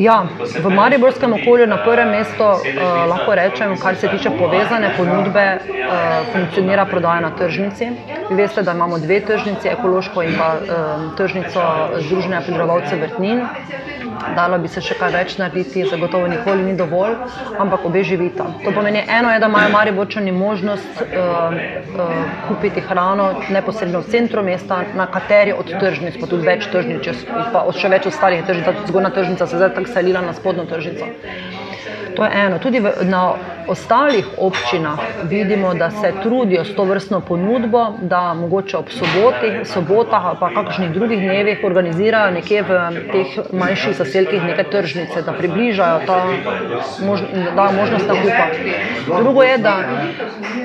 [0.00, 2.60] Ja, v mariborskem okolju na prvem mestu uh,
[3.10, 7.90] lahko rečem, kar se tiče povezane ponudbe, uh, funkcionira prodaja na tržnici.
[8.30, 11.60] Vi veste, da imamo dve tržnici, ekološko in pa um, tržnico
[11.98, 13.42] Združenja pridelovalcev vrtnin.
[14.36, 17.14] Dalo bi se še kaj več narediti, zagotovo nikoli ni dovolj,
[17.58, 18.46] ampak obe živita.
[18.64, 21.56] To pomeni, eno je, da imajo mari bočani možnost uh,
[21.96, 22.12] uh,
[22.48, 27.64] kupiti hrano neposredno v centru mesta, na kateri od tržnic, pa tudi več tržnic, pa
[27.72, 31.08] še več ostalih tržnic, zgornja tržnica se zdaj tako selila na spodnjo tržnico.
[32.16, 32.58] To je eno.
[32.58, 33.32] Tudi v, na
[33.68, 40.24] ostalih občinah vidimo, da se trudijo s to vrstno ponudbo, da mogoče ob soboti, sobotah
[40.24, 42.78] ali pa kakšnih drugih dnevih organizirajo nekje v
[43.12, 46.24] teh manjših zaselkih neke tržnice, da približajo ta
[47.06, 47.20] mož,
[47.56, 48.46] da možnost nakupa.
[49.22, 49.76] Drugo je, da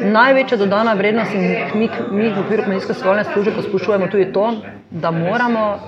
[0.01, 1.41] največja dodana vrednost in
[1.73, 4.53] mi, mi v okviru kmetijske stolne službe poskušujemo tudi to,
[4.91, 5.79] da moramo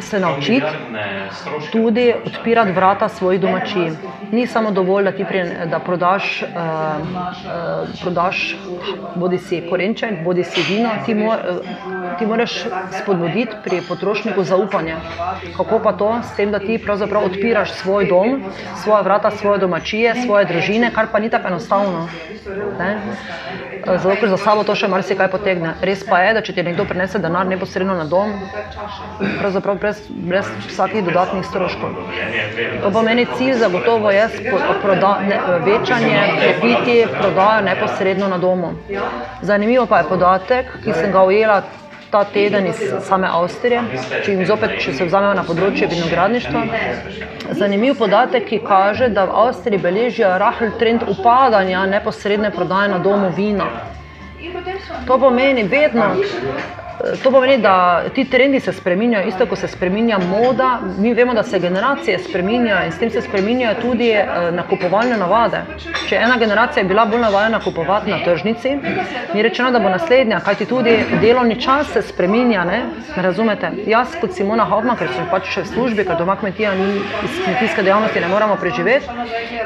[0.00, 0.66] se naučiti
[1.72, 3.90] tudi odpirati vrata svojih domačij.
[4.32, 8.56] Ni samo dovolj, da ti pri, da prodaš, uh, uh, prodaš
[9.14, 12.64] bodi si korenček, bodi si vino, ti, mo, uh, ti moraš
[13.02, 14.96] spodbuditi pri potrošniku zaupanje.
[15.56, 18.42] Kako pa to, s tem, da ti pravzaprav odpiraš svoj dom,
[18.82, 22.08] svoje vrata, svoje domačije, svoje družine, kar pa ni tako enostavno.
[22.78, 22.98] Ne?
[23.86, 25.74] Zato, ker za sabo to še marsikaj potegne.
[25.86, 28.32] Res pa je, da če ti nekdo prinese denar neposredno na dom,
[29.38, 31.90] pravzaprav brez, brez vsakih dodatnih stroškov.
[32.82, 34.28] To pomeni cilj zagotovo je
[34.82, 38.72] proda, ne, večanje, krepiti prodajo neposredno na domu.
[39.42, 41.62] Zanimivo pa je podatek, ki sem ga ujela
[42.10, 43.82] ta teden iz same Avstrije,
[44.24, 46.62] če, zopet, če se vzamemo na področje vinogradništva.
[47.58, 53.30] Zanimiv podatek, ki kaže, da v Avstriji beležijo rahlj trend upadanja neposredne prodaje na domu
[53.36, 53.68] vina.
[55.06, 56.14] To pomeni vedno,
[57.22, 60.80] To pomeni, da ti trendi se spremenjajo, isto kot se spremenja moda.
[60.98, 65.60] Mi vemo, da se generacije spremenjajo in s tem se spremenjajo tudi eh, nakupovalne navade.
[66.08, 68.76] Če ena generacija je bila bolj navajena kupovati na tržnici,
[69.34, 72.64] mi rečemo, da bo naslednja, kajti tudi delovni čas se spremenja.
[72.64, 72.82] Ne?
[73.16, 73.70] Razumete?
[73.86, 77.40] Jaz kot Simona Hovma, ker sem pač še v službi, ker doma kmetija ni iz
[77.44, 79.06] kmetijske dejavnosti, ne moramo preživeti,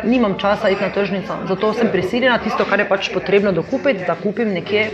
[0.04, 1.38] nimam časa iti na tržnico.
[1.48, 4.88] Zato sem prisiljena tisto, kar je pač potrebno dokupiti, da kupim nekje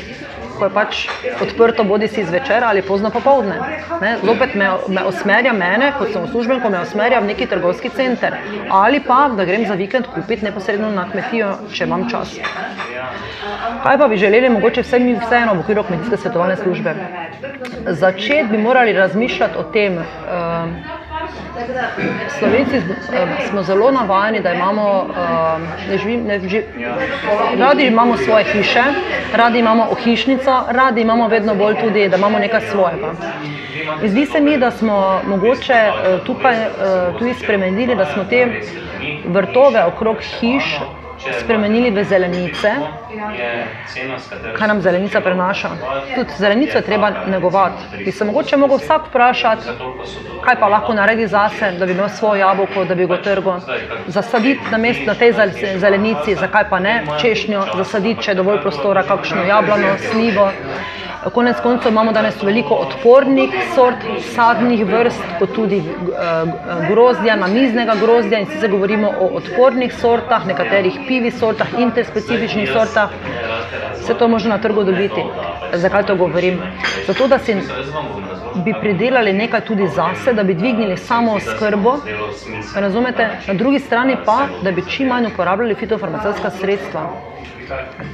[0.59, 1.03] ko je pač
[1.43, 3.57] odprto, bodi si zvečer ali pozno popovdne.
[4.01, 4.17] Ne?
[4.25, 8.37] Zopet me, me osmerja mene, kot sem uslužbenko, me osmerja v neki trgovski center.
[8.71, 12.37] Ali pa, da grem za vikend kupiti neposredno na kmetijo, če imam čas.
[13.83, 16.95] Kaj pa bi želeli, mogoče vse mi vseeno v okviru kmetijske svetovalne službe?
[17.87, 21.06] Začeti bi morali razmišljati o tem, uh,
[22.39, 22.83] Slovenci
[23.51, 25.07] smo zelo navajeni, da imamo,
[25.91, 26.65] ne živim, ne živim,
[27.59, 28.83] radi imamo svoje hiše,
[29.35, 33.13] radi imamo ohišnico, radi imamo vedno bolj tudi, da imamo nekaj svojega.
[34.03, 35.91] In zdi se mi, da smo mogoče
[36.27, 36.57] tukaj
[37.19, 38.61] tudi spremenili, da smo te
[39.27, 40.81] vrtove okrog hiš
[41.41, 42.73] spremenili v zelenice,
[44.59, 45.71] kaj nam zelenica prenaša.
[46.15, 48.05] Tudi zelenico je treba negovati.
[48.05, 49.67] Bi se mogoče mogel vsak vprašati,
[50.45, 53.61] kaj pa lahko naredi zase, da bi imel svoje jabolko, da bi ga trgal.
[54.07, 55.35] Zasaditi na mest na tej
[55.79, 60.51] zelenici, zakaj pa ne češnjo, zasaditi, če je dovolj prostora, kakšno jablano, slivo.
[61.35, 66.51] Konec koncev imamo danes veliko odpornih sort, sadnih vrst, kot tudi uh,
[66.89, 73.11] grozdja, namiznega grozdja in sicer govorimo o odpornih sortah, nekaterih pivi sortah, interspecifičnih sortah.
[74.01, 75.25] Vse to možno na trgu dobiti.
[75.73, 76.61] Zakaj to govorim?
[77.07, 77.57] Zato, da si
[78.65, 81.97] bi pridelali nekaj tudi zase, da bi dvignili samo skrbo,
[82.75, 83.29] razumete?
[83.47, 87.11] Na drugi strani pa, da bi čim manj uporabljali fitofarmacevska sredstva.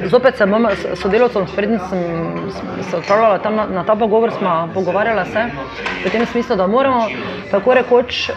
[0.05, 4.69] Zopet se bom s sodelovcem, predtem sem se odpravljala tam na, na ta pogovor, smo
[4.75, 5.45] pogovarjala se
[6.05, 7.09] v tem smislu, da moramo
[7.51, 8.31] tako rekoč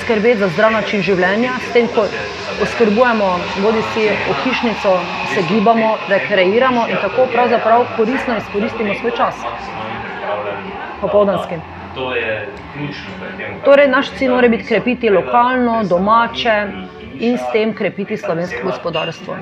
[0.00, 2.06] skrbeti za zdrav način življenja, s tem, ko
[2.62, 3.28] oskrbujemo
[3.62, 4.96] bodi si ohišnico,
[5.34, 9.44] se gibamo, rekreiramo in tako pravzaprav koristno izkoristimo svoj čas.
[11.00, 11.60] Popoldanski.
[11.94, 13.12] To je ključno.
[13.64, 16.56] Torej, naš cilj mora biti krepiti lokalno, domače
[17.20, 19.36] in s tem krepiti slovensko gospodarstvo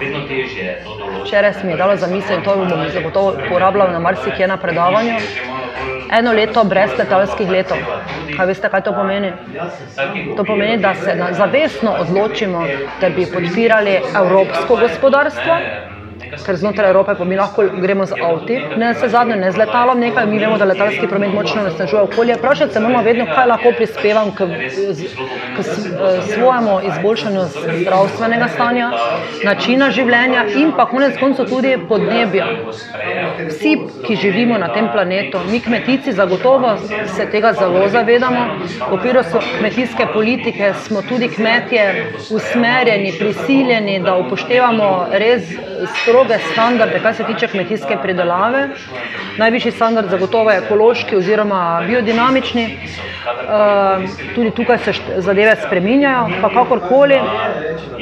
[0.00, 1.26] vedno težje to določiti.
[1.26, 5.18] Včeraj sem jih dala za misel in to bom zagotovo uporabljal na marsikje na predavanju.
[6.12, 7.78] Eno leto brez letalskih letov.
[8.36, 9.32] Kaj veste, kaj to pomeni?
[10.36, 12.66] To pomeni, da se zavestno odločimo,
[13.00, 15.56] da bi podpirali evropsko gospodarstvo
[16.40, 20.00] ker znotraj Evrope pa mi lahko gremo z avti, ne se zadnje, ne z letalom
[20.00, 22.34] nekaj, mi vemo, da letalski promet močno nasnažuje okolje.
[22.34, 24.46] Vprašati se moramo vedno, kaj lahko prispevam k,
[25.56, 25.64] k, k
[26.34, 27.40] svojemu izboljšanju
[27.80, 28.90] zdravstvenega stanja,
[29.44, 32.46] načina življenja in pa konec koncev tudi podnebja.
[33.48, 36.76] Vsi, ki živimo na tem planetu, mi kmetici zagotovo
[37.16, 38.46] se tega zelo zavedamo.
[38.88, 39.22] V okviru
[39.58, 45.52] kmetijske politike smo tudi kmetje usmerjeni, prisiljeni, da upoštevamo res
[46.00, 48.68] strogo stroge standarde, kar se tiče kmetijske pridelave.
[49.38, 52.78] Najvišji standard zagotovo je ekološki oziroma biodinamični.
[53.22, 57.20] Uh, tudi tukaj se zadeve spreminjajo, pa kakorkoli.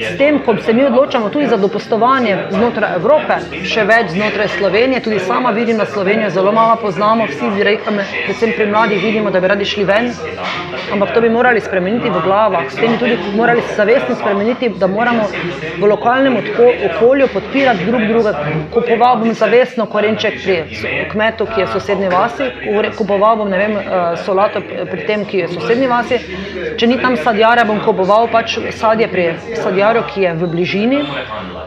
[0.00, 3.36] S tem, ko se mi odločamo tudi za dopustovanje znotraj Evrope,
[3.68, 7.92] še več znotraj Slovenije, tudi sama vidim, da Slovenijo zelo malo poznamo, vsi direktno,
[8.24, 10.08] predvsem pri mladih, vidimo, da bi radi šli ven,
[10.92, 12.70] ampak to bi morali spremeniti v glavah.
[12.72, 15.28] S tem bi tudi morali zavestno spremeniti, da moramo
[15.80, 16.40] v lokalnem
[16.90, 18.44] okolju podpirati drug drugega.
[18.74, 20.56] Kupoval bom zavestno korenček pri
[21.12, 22.50] kmetu, ki je v sosednji vasi,
[22.98, 26.20] kupoval bom vem, eh, solato pri tem, ki je v sosednji vasi.
[26.78, 29.26] Če ni tam sadjarja, bom kupoval pač sadje pri
[29.62, 31.00] sadjarju, ki je v bližini,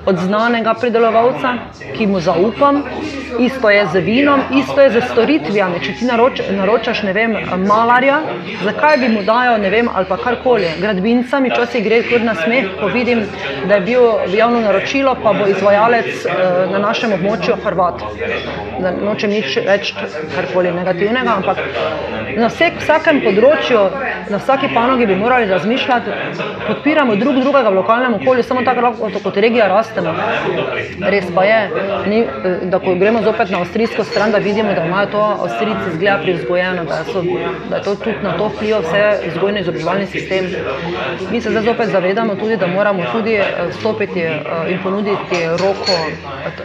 [0.05, 1.53] od znanega pridelovalca,
[1.97, 2.83] ki mu zaupam.
[3.39, 5.79] Isto je z vinom, isto je z storitvami.
[5.81, 7.33] Če ti naroč, naročaš, ne vem,
[7.65, 8.19] malarja,
[8.63, 10.69] zakaj bi mu dajal, ne vem, ali pa karkoli.
[10.81, 13.25] Gradbinca mi časi gre kar na smeh, ko vidim,
[13.67, 16.22] da je bil javno naročilo, pa bo izvajalec
[16.71, 18.03] na našem območju Hrvat.
[18.81, 19.95] Da nočem nič reči
[20.35, 21.57] karkoli negativnega, ampak
[22.37, 23.81] na vsek, vsakem področju,
[24.31, 26.17] na vsaki panogi bi morali razmišljati,
[26.67, 30.13] podpiramo drug drugega v lokalnem okolju, samo tako lahko kot regija rastemo.
[31.13, 31.59] Res pa je,
[32.09, 32.21] ni,
[32.71, 36.85] da ko gremo zopet na avstrijsko stran, da vidimo, da imajo to avstrijci zgleda privzgojeno,
[36.89, 37.23] da, so,
[37.69, 40.49] da je to tudi na to vpliva vse vzgojno izobraževalni sistem.
[41.31, 43.45] Mi se zdaj zopet zavedamo tudi, da moramo tudi eh,
[43.79, 46.12] stopiti eh, in ponuditi roko eh,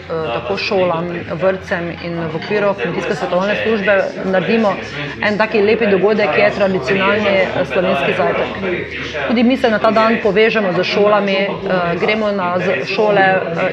[0.09, 4.75] tako šolam, vrtcem in v okviru kmetijske svetovne službe naredimo
[5.23, 8.49] en taki lepi dogodek, ki je tradicionalni eh, slovenski zajtrk.
[9.29, 11.49] Tudi mi se na ta dan povežemo z šolami, eh,
[12.01, 12.55] gremo na
[12.87, 13.25] šole,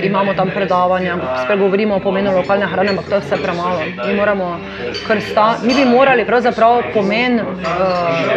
[0.04, 3.80] imamo tam predavanja, spregovorimo o pomenu lokalne hrane, ampak to je vse premalo.
[4.08, 4.60] Mi, moramo
[5.08, 7.42] krsta, mi bi morali pravzaprav pomen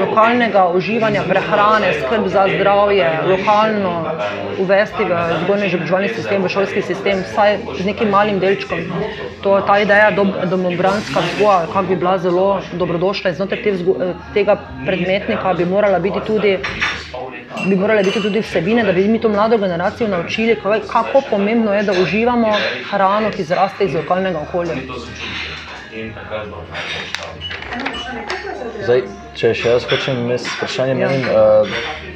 [0.01, 4.05] lokalnega uživanja prehrane, skrb za zdravje, lokalno
[4.59, 8.81] uvesti v vzgojni izobraževalni sistem, v šolski sistem, vsaj z nekim malim delčkom.
[9.43, 10.11] To, ta ideja
[10.51, 13.75] domobranska vzgoja, kak bi bila zelo dobrodošla znotraj te
[14.35, 16.59] tega predmetnika, bi morala biti tudi.
[17.67, 20.57] Bi morale biti tudi vsebine, da bi mi to mlado generacijo naučili,
[20.93, 22.53] kako pomembno je, da uživamo
[22.91, 24.77] hrano, ki zraste iz lokalnega okolja.
[28.85, 29.03] Zdaj,
[29.35, 31.09] če še jaz hočem imeti vprašanje, ja.
[31.09, 32.08] menim, uh,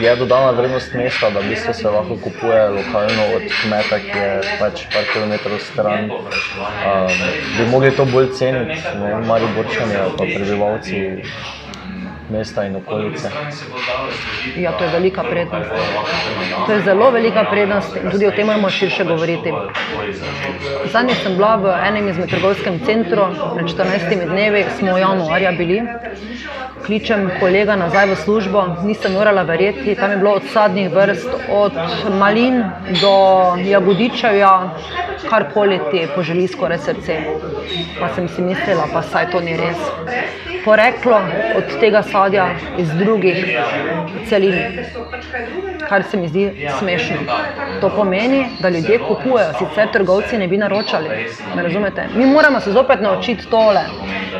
[0.00, 4.86] je dodana vrednost mesta, da bi se lahko kupuje lokalno od kmeta, ki je pač
[4.92, 6.10] par kilometrov stran.
[6.10, 7.18] Um,
[7.58, 10.98] bi mogli to bolj ceniti, ne mari borčani ali pa prebivalci.
[12.32, 13.30] Mesta in okolice.
[14.56, 15.70] Ja, to je velika prednost.
[16.66, 19.52] To je zelo velika prednost in tudi o tem moramo širše govoriti.
[20.92, 25.82] Zadnjič sem bila v enem izmed trgovskem centru, pred 14 dnevi smo januarja bili
[26.86, 31.72] kličem kolega nazaj v službo, nisem morala verjeti, tam je bilo od sadnih vrst, od
[32.18, 32.62] malin
[33.00, 33.14] do
[33.62, 34.52] jagodičevja,
[35.30, 37.18] karkoli ti poželi skoraj srce.
[38.00, 39.78] Pa sem si mislila, pa saj to ni res.
[40.64, 41.20] Poreklo
[41.56, 42.46] od tega sadja
[42.78, 43.58] iz drugih
[44.28, 44.54] celin,
[45.88, 47.16] kar se mi zdi smešno.
[47.80, 51.08] To pomeni, da ljudje kupujejo, sicer trgovci ne bi naročali.
[51.56, 52.04] Me razumete?
[52.14, 53.80] Mi moramo se zopet naučiti tole.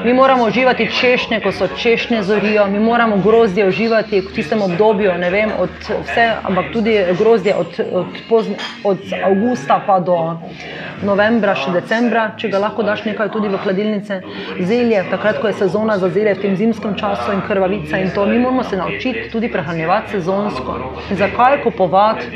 [0.04, 5.12] Mi moramo uživati češnje, ko so češnje zorijo, mi moramo grozdje uživati v tistem obdobju,
[5.18, 5.70] ne vem, od
[6.04, 8.52] vse, ampak tudi grozdje od, od, pozn,
[8.84, 10.16] od avgusta pa do
[11.02, 14.20] novembra, še decembra, če ga lahko daš nekaj tudi v hladilnice.
[14.60, 18.26] Zelje, takrat, ko je sezona za zelje v tem zimskem času in krvavica in to,
[18.26, 20.78] mi moramo se naučiti tudi prehranjevati sezonsko.
[21.10, 22.26] In zakaj kupovati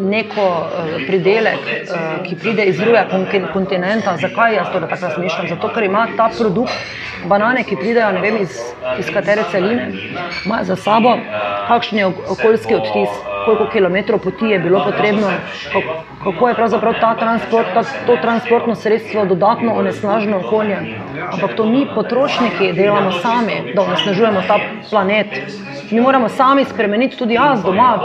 [0.00, 3.06] neko uh, pridelek, uh, ki pride iz drugega
[3.52, 4.16] kontinenta?
[4.16, 5.48] Zakaj jaz to tako razmišljam?
[5.48, 6.72] Zato, ker ima ta produkt
[7.28, 8.58] banane, ki pridejo vem, iz,
[8.98, 9.92] iz katere celine,
[10.44, 11.16] ima za sabo
[11.68, 13.10] kakšen je okoljski odtis,
[13.46, 15.30] koliko kilometrov poti je bilo potrebno,
[16.24, 20.76] kako je pravzaprav ta transport, ta, to transportno sredstvo dodatno onesnaženo okolje.
[21.32, 24.58] Ampak to mi, potrošniki, delamo sami, da onesnažujemo ta
[24.90, 25.26] planet.
[25.90, 27.98] Mi moramo sami spremeniti tudi jaz doma.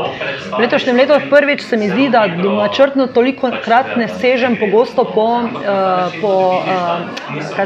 [0.57, 5.25] V letošnjem letu prvič se mi zdi, da načrtno toliko krat ne sežem pogosto po,
[5.25, 6.61] uh, po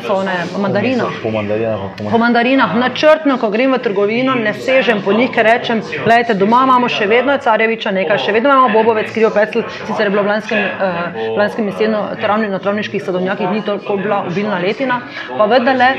[0.01, 1.19] uh, one, mandarinah.
[1.23, 1.79] Po mandarinah,
[2.11, 2.75] po mandarinah.
[2.75, 7.07] Načrtno, ko grem v trgovino, ne sežem po njih, ker rečem, gledajte, doma imamo še
[7.11, 11.37] vedno careviča nekaj, še vedno imamo bobovec, krijo pecel, sicer je bilo v lanskem, uh,
[11.37, 15.01] lanskem jesenu travni, na travniških sadovnjakih ni toliko bila obilna letina,
[15.37, 15.89] pa vendarle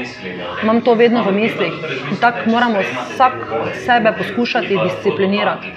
[0.63, 1.75] imam to vedno v mislih.
[2.13, 3.35] In tako moramo vsak
[3.83, 5.75] sebe poskušati disciplinirati.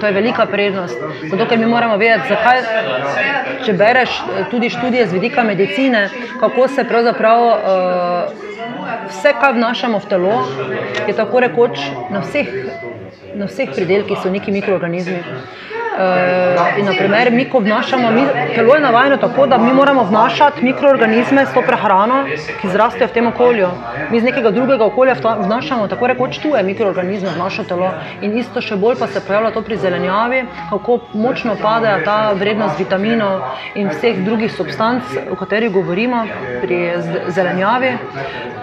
[0.00, 1.00] To je velika prednost.
[1.30, 2.60] Zato, ker mi moramo vedeti, zakaj,
[3.64, 6.08] če bereš eh, tudi študije z vidika medicine,
[6.40, 8.44] kako se pravzaprav uh,
[9.08, 10.34] vse, kar vnašamo v telo,
[11.08, 11.80] je tako rekoč
[12.12, 12.52] na vseh,
[13.34, 15.18] na vseh pridelkih so neki mikroorganizmi.
[15.94, 18.22] Uh, in naprimer, mi, ko vnašamo, mi,
[18.54, 22.24] telo je navajeno tako, da mi moramo vnašati mikroorganizme s to prehrano,
[22.60, 23.68] ki zrastejo v tem okolju.
[24.10, 27.92] Mi iz nekega drugega okolja vnašamo tako rekoč tuje mikroorganizme v naše telo.
[28.26, 30.40] In isto še bolj pa se pojavlja to pri zelenjavi,
[30.72, 36.24] kako močno pade ta vrednost vitaminov in vseh drugih substanc, o katerih govorimo
[36.64, 36.80] pri
[37.28, 37.94] zelenjavi,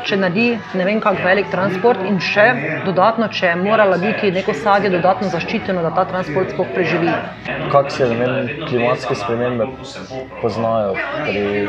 [0.04, 2.50] če naredi ne vem kak velik transport in še
[2.86, 7.20] dodatno, če je morala biti neko sadje dodatno zaščiteno, da ta transport sploh preživi.
[7.71, 9.65] Kako se vem, klimatske spremembe
[10.41, 11.67] poznajo pri,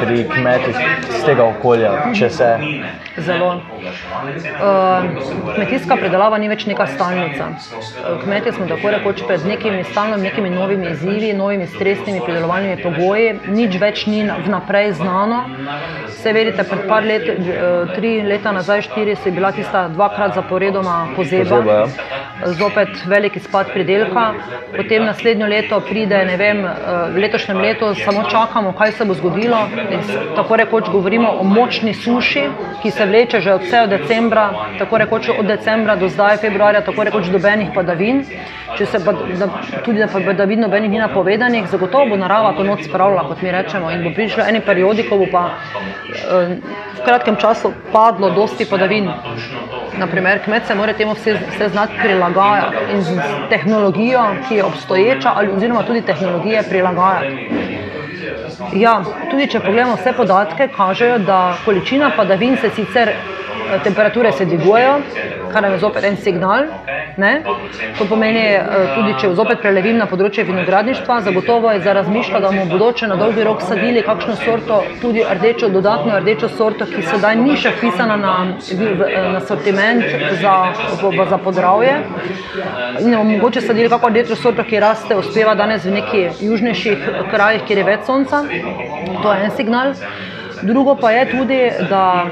[0.00, 0.76] pri kmetih
[1.10, 2.50] z tega okolja, če se?
[3.16, 3.50] Zelo.
[3.54, 5.04] Uh,
[5.54, 7.48] kmetijska predelava ni več neka stalnica.
[8.24, 13.78] Kmetje smo tako rekoč pred nekimi stalnimi, nekimi novimi izzivi, novimi stresnimi predelovalnimi pogoji, nič
[13.80, 15.42] več ni vnaprej znano.
[16.10, 20.34] Vse vedite, pred par let, uh, tri leta nazaj, štiri, se je bila tista dvakrat
[20.34, 21.60] zaporedoma pozeba.
[21.60, 22.25] pozeba ja.
[22.44, 24.34] Zopet velik izpad pridelka,
[24.76, 26.72] potem naslednjo leto pride, ne vem, eh,
[27.14, 29.56] v letošnjem letu samo čakamo, kaj se bo zgodilo.
[30.36, 32.44] Tako rekoč govorimo o močni suši,
[32.82, 37.04] ki se vleče že od vse decembra, tako rekoč od decembra do zdaj, februarja, tako
[37.04, 38.24] rekoč dobenih padavin.
[38.76, 39.48] Če se pa da,
[39.84, 43.90] tudi na padavin nobenih ni napovedanih, zagotovo bo narava to noč spravila, kot mi rečemo,
[43.90, 46.56] in bo prišlo eni periodi, ko bo pa eh,
[46.96, 49.08] v kratkem času padlo dosti padavin.
[49.96, 52.25] Naprimer, kmet se mora temu vse, vse znati prilagajati
[52.92, 57.48] in z tehnologijo, ki je obstoječa, ali oziroma tudi tehnologije prilagajati.
[58.72, 63.12] Ja, tudi če pogledamo vse podatke, kažejo, da količina padavin se sicer
[63.84, 65.00] temperature se dvigujejo,
[65.52, 66.64] kar je zopet en signal.
[67.16, 67.42] Ne?
[67.98, 68.44] To pomeni,
[68.94, 73.08] tudi če zopet prelevim na področje vinogradništva, zagotovo je za razmišljati, da bomo v bodoče
[73.08, 77.72] na dolgi rok sadili kakšno sorto, tudi rdečo, dodatno rdečo sorto, ki sedaj ni še
[77.78, 78.34] vpisana na,
[79.32, 80.04] na sortiment
[80.42, 80.54] za,
[81.30, 81.96] za podravje.
[83.00, 87.64] In bomo mogoče sadili kakšno rdečo sorto, ki raste, uspeva danes v nekih južnejših krajih,
[87.64, 88.44] kjer je več sonca.
[89.22, 89.96] To je en signal.
[90.62, 91.60] Drugo pa je tudi,
[91.90, 92.26] da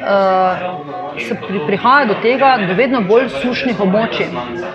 [0.00, 4.30] uh, se pri, prihaja do tega, do vedno bolj sušnih območij.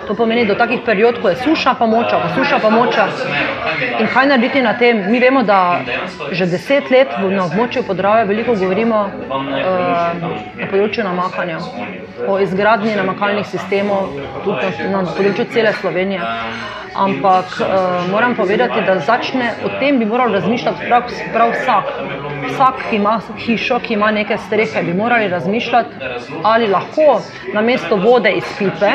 [0.06, 3.06] To pomeni, do takih period, ko je suša, pa moča, pa suša, pa moča.
[4.00, 5.04] In kaj narediti na tem?
[5.10, 5.80] Mi vemo, da
[6.30, 9.44] že deset let na območju podravja veliko govorimo uh,
[10.56, 11.60] na področju namakanja,
[12.26, 16.22] o izgradnji namakalnih sistemov, tudi na, na področju cele Slovenije
[16.98, 21.84] ampak uh, moram povedati, da začne o tem, bi moral razmišljati prav, prav vsak.
[22.50, 25.90] Vsak, ki ima hišo, ki ima neke strehe, bi morali razmišljati,
[26.42, 27.20] ali lahko
[27.54, 28.92] na mesto vode iz pipe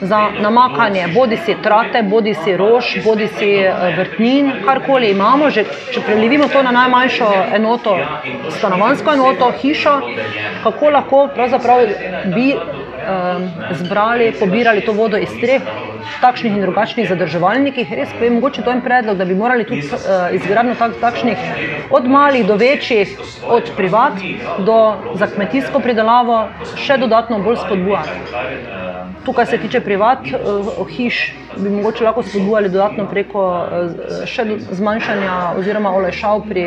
[0.00, 5.64] za namakanje, bodi si trate, bodi si rož, bodi si uh, vrtnin, karkoli imamo, že,
[5.94, 7.96] če prelivimo to na najmanjšo enoto,
[8.58, 10.00] stanovansko enoto, hišo,
[10.62, 11.86] kako lahko pravzaprav
[12.34, 12.54] bi
[13.08, 15.62] um, zbrali, pobirali to vodo iz streh,
[16.20, 17.92] takšnih in drugačnih zadrževalnikih.
[17.92, 21.38] Res pa je mogoče to en predlog, da bi morali tudi uh, izgradnjo tak, takšnih
[21.90, 24.20] od malih do večjih, od privat
[24.58, 24.78] do
[25.14, 26.46] za kmetijsko pridelavo
[26.76, 28.18] še dodatno bolj spodbujati.
[29.24, 35.34] Tukaj se tiče privat uh, hiš, bi mogoče lahko spodbujali dodatno preko uh, še zmanjšanja
[35.58, 36.66] oziroma olajšav pri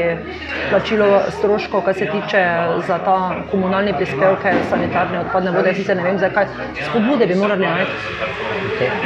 [0.69, 2.43] plačilu stroškov, kar se tiče
[2.87, 3.17] za ta
[3.51, 5.73] komunalni prispevke, sanitarne odpadne vode.
[5.75, 6.45] Sicer ne vem, zakaj
[6.89, 7.91] spodbude bi morali najti.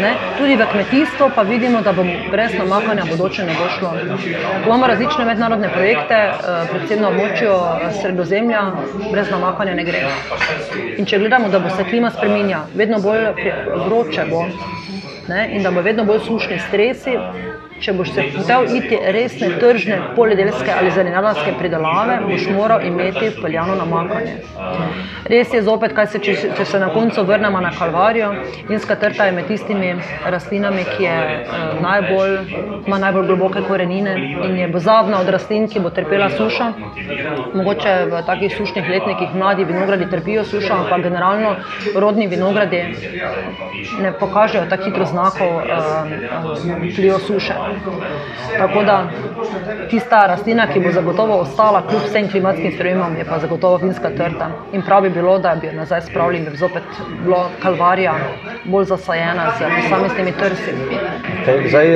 [0.02, 0.14] Ne?
[0.38, 3.94] Tudi v kmetijstvu pa vidimo, da bomo brez namakanja bodoče ne bo šlo.
[4.66, 7.52] Imamo različne mednarodne projekte, uh, predvsem na območju
[8.02, 8.62] sredozemlja,
[9.12, 10.06] brez namakanja ne gre.
[10.98, 13.28] In če gledamo, da bo se klima spreminja, vedno bolj
[13.88, 14.46] vroče bo
[15.28, 17.18] ne, in da bo vedno bolj sušni stresi,
[17.86, 23.76] če boš se hotel iti resne tržne poljedelske ali zelenarske pridelave, boš moral imeti peljano
[23.78, 24.40] namakanje.
[25.30, 28.32] Res je zopet, se, če, če se na koncu vrnemo na kalvarijo,
[28.70, 29.92] vinska trta je med tistimi
[30.26, 32.36] rastlinami, ki je, eh, najbolj,
[32.88, 34.16] ima najbolj globoke korenine
[34.48, 36.72] in je bozavna od rastlin, ki bo trpela suša.
[37.54, 41.56] Mogoče v takih sušnih letnikih mladi vinogradi trpijo sušo, ampak generalno
[41.96, 42.82] rodni vinogradi
[44.02, 47.62] ne pokažejo tako hitro znakov eh, vpliva eh, suše.
[48.58, 49.04] Tako da
[49.90, 54.50] tista rastlina, ki bo zagotovo ostala kljub vsem klimatskim spremembam, je pa zagotovo vinska trta.
[54.74, 56.84] In prav bi bilo, da bi jo nazaj spravili in bi zopet
[57.24, 58.14] bila kalvarija
[58.64, 60.72] bolj zasajena z posameznimi trsi.
[61.70, 61.88] Zdaj,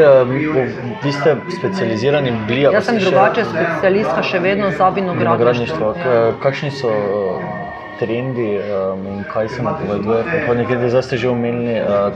[1.04, 2.62] vi ste specializirani bili?
[2.62, 5.96] Jaz sem drugače specialistka še vedno za vinogradništvo.
[6.44, 6.94] Kakšni so
[8.00, 10.24] trendi um, in kaj se napoveduje.
[10.56, 12.14] Nekaj zdaj ste že omenili, uh,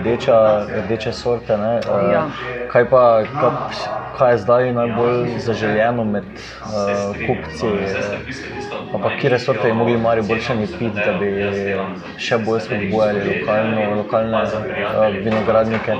[0.00, 1.54] rdeča, rdeče sorte.
[1.54, 2.26] Uh, ja.
[2.72, 3.50] kaj, pa, kaj,
[4.18, 7.66] kaj je zdaj najbolj zaželjeno med uh, kupci?
[7.66, 11.30] Uh, Kje sorte bi mogli mari boljše piti, da bi
[12.18, 13.44] še bolj spodbujali
[13.96, 15.96] lokalne uh, vinogradnike?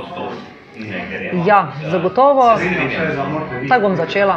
[1.45, 2.57] Ja, zagotovo.
[3.69, 4.35] Tako bom začela.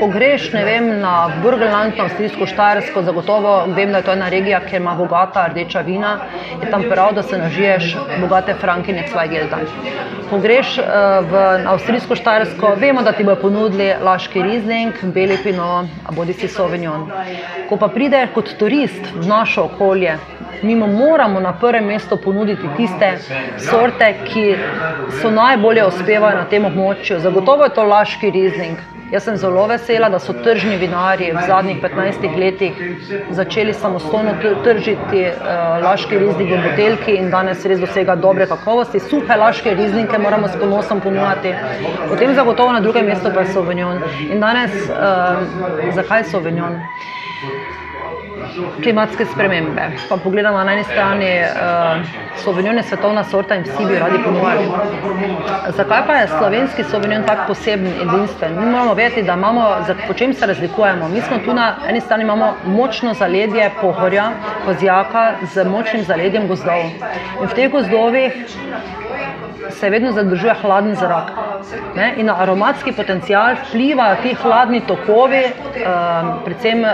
[0.00, 4.60] Ko greš vem, na Burgenland, na Avstrijsko Štajersko, zagotovo vem, da je to ena regija,
[4.60, 6.16] kjer ima bogata rdeča vina,
[6.62, 9.58] je tam prav, da se nažiješ bogate frankine Cvajgelda.
[10.30, 10.84] Ko greš uh,
[11.30, 15.84] v Avstrijsko Štajersko, vemo, da ti bodo ponudili laški rizling, beli pino,
[16.16, 17.10] bodi si sovinjon.
[17.68, 20.16] Ko pa prideš kot turist v naše okolje,
[20.62, 23.18] mi moramo na prvem mestu ponuditi tiste
[23.58, 24.56] sorte, ki
[25.22, 27.18] so najbolje uspevajo na tem območju.
[27.20, 28.78] Zagotovo je to laški rizling.
[29.10, 32.76] Jaz sem zelo vesela, da so tržni vinarji v zadnjih 15 letih
[33.30, 34.34] začeli samostojno
[34.64, 39.00] tržiti uh, laški rizling v buteljki in danes res dosega dobre kakovosti.
[39.10, 41.54] Suhe laške rizlinke moramo s ponosom ponujati.
[42.08, 43.98] Potem zagotovo na drugem mestu pa je Sauvignon.
[44.30, 45.42] In danes, uh,
[45.94, 46.78] zakaj Sauvignon?
[48.82, 49.82] Klimatske spremembe.
[50.08, 52.06] Pa pogledamo na eni strani, uh,
[52.44, 54.68] Sauvignon je svetovna sorta in vsi bi radi ponujali.
[55.76, 58.56] Zakaj pa je slovenski Sauvignon tako poseben in edinstven?
[58.60, 59.76] Mi moramo vedeti, da imamo,
[60.06, 61.08] po čem se razlikujemo.
[61.08, 64.30] Mi smo tu na eni strani imamo močno zaledje pohorja,
[64.64, 66.80] kozjaka z močnim zaledjem gozdov.
[67.40, 68.32] In v teh gozdovih
[69.70, 71.32] se vedno zadržuje hladen zrak.
[71.96, 72.14] Ne?
[72.16, 76.90] In na aromatski potencial vplivajo ti hladni tokovi, um, predvsem uh,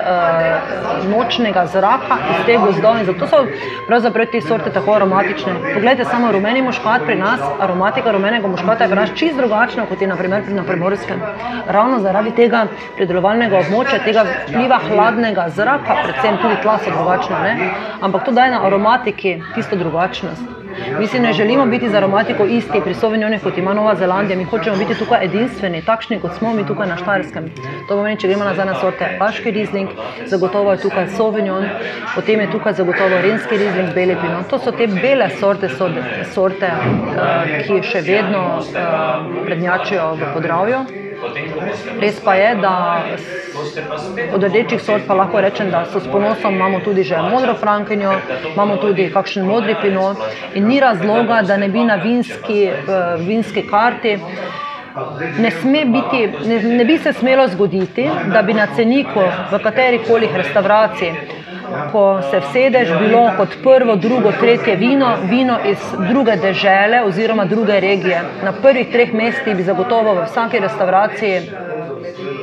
[1.11, 2.99] nočnega zraka iz teh gozdov.
[3.01, 3.45] In zato so
[3.87, 5.55] pravzaprav te sorte tako aromatične.
[5.75, 10.03] Poglejte, samo rumeni muškat pri nas, aromatika rumenega muškata je pri nas čist drugačna kot
[10.03, 11.23] je naprimer na primorskem.
[11.67, 12.67] Ravno zaradi tega
[12.97, 17.43] predelovalnega območja, tega vpliva hladnega zraka, predvsem tudi tla so drugačna.
[17.43, 17.73] Ne?
[18.01, 20.56] Ampak to daje na aromatiki tisto drugačnost.
[20.99, 24.39] Mi si ne želimo biti za aromatiko isti pri Sovinjonu, kot ima Nova Zelandija.
[24.39, 27.51] Mi hočemo biti tukaj edinstveni, takšni kot smo mi tukaj na Štajerskem.
[27.89, 29.89] To pomeni, če gremo nazaj na sorte Paški Rizling,
[30.27, 31.69] zagotovo je tukaj Sovinjon,
[32.15, 34.49] potem je tukaj zagotovo Renski Rizling, Beli Pinot.
[34.51, 36.05] To so te bele sorte, sorte,
[36.35, 41.06] sorte uh, ki še vedno uh, prednjačijo v podravju.
[42.01, 43.03] Res pa je, da
[44.35, 48.13] od rdečih sort pa lahko rečem, da so s ponosom imamo tudi že modro frankinjo,
[48.53, 50.17] imamo tudi kakšen modri pinot
[50.55, 54.19] in ni razloga, da ne bi na vinski, uh, vinski karti.
[55.39, 55.51] Ne,
[55.85, 59.21] biti, ne, ne bi se smelo zgoditi, da bi na ceniku
[59.53, 61.13] v kateri koli restavraciji,
[61.93, 67.81] ko se vsedeš, bilo kot prvo, drugo, tretje vino, vino iz druge države oziroma druge
[67.81, 68.23] regije.
[68.45, 71.41] Na prvih treh mestih bi zagotovo v vsaki restavraciji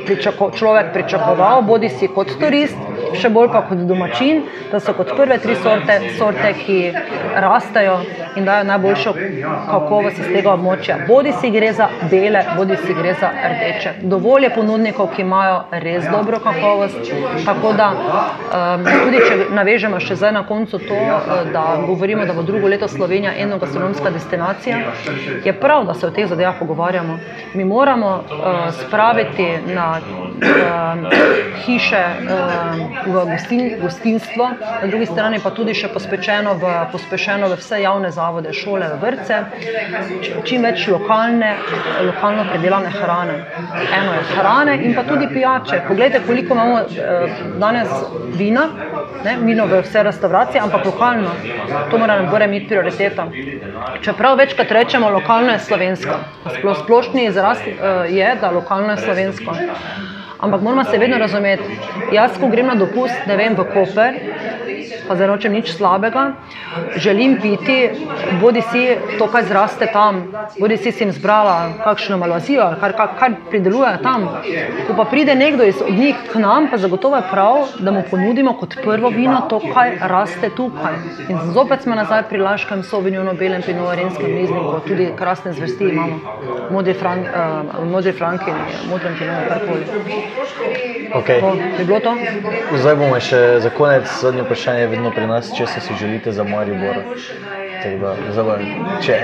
[0.06, 2.76] pričako, človek pričakoval, bodi si kot turist,
[3.14, 4.42] še bolj pa kot domačin,
[4.72, 6.78] da so kot prve tri sorte, sorte ki
[7.34, 7.98] rastejo
[8.36, 9.14] in dajo najboljšo
[9.70, 10.98] kakovost iz tega območja.
[11.08, 13.94] Bodi si gre za bele, bodi si gre za rdeče.
[14.10, 17.12] Dovolj je ponudnikov, ki imajo res dobro kakovost.
[17.44, 22.34] Tako da, um, tudi če navežemo še zdaj na koncu to, eh, da govorimo, da
[22.34, 24.78] bo drugo leto Slovenija eno gastronomska destinacija,
[25.44, 27.18] je prav, da se o teh zadevah pogovarjamo.
[27.54, 31.12] Mi moramo uh, spraviti na uh,
[31.64, 34.48] hiše uh, v gostin, gostinstvo,
[34.82, 39.40] na drugi strani pa tudi še pospešeno v, pospešeno v vse javne zavode, šole, vrtce,
[40.44, 41.54] čim več lokalne,
[42.06, 43.36] lokalno predelane hrane.
[43.98, 45.82] Eno je hrane in pa tudi pijače.
[45.88, 47.92] Poglejte, koliko imamo uh, danes
[48.38, 48.66] vina,
[49.24, 51.36] ne, vino v vse restauracije, ampak lokalno.
[51.90, 53.28] To mora nam gore imeti prioriteta.
[54.02, 56.18] Čeprav večkrat rečemo, lokalno je slovensko.
[56.84, 59.56] Splošni izraz uh, je, da lokalno je slovensko.
[60.44, 61.78] Ampak moramo se vedno razumeti.
[62.12, 64.18] Jaz, ko grem na dopust, ne vem, v Koper,
[65.08, 66.32] pa zdaj nočem nič slabega.
[66.96, 67.90] Želim piti,
[68.40, 70.24] bodi si to, kaj zraste tam,
[70.60, 74.28] bodi si jim zbrala kakšno malazijo, kar, kar, kar pridelujejo tam.
[74.86, 78.56] Ko pa pride nekdo iz njih k nam, pa zagotovo je prav, da mu ponudimo
[78.58, 80.94] kot prvo vino to, kaj raste tukaj.
[81.28, 86.18] In zopet smo nazaj pri Laškem, Sovinjonu, Belem, Pinovarinskem, Nizniku, tudi krasne zvrsti imamo,
[86.70, 88.50] modri, frank, uh, modri franki,
[88.90, 89.84] modri pinov, karkoli.
[91.14, 91.42] Okay.
[91.78, 92.14] Je bilo to?
[92.76, 96.44] Zdaj bomo še za konec zadnje vprašanje vedno pri nas, če se si želite za
[96.44, 96.96] Maribor.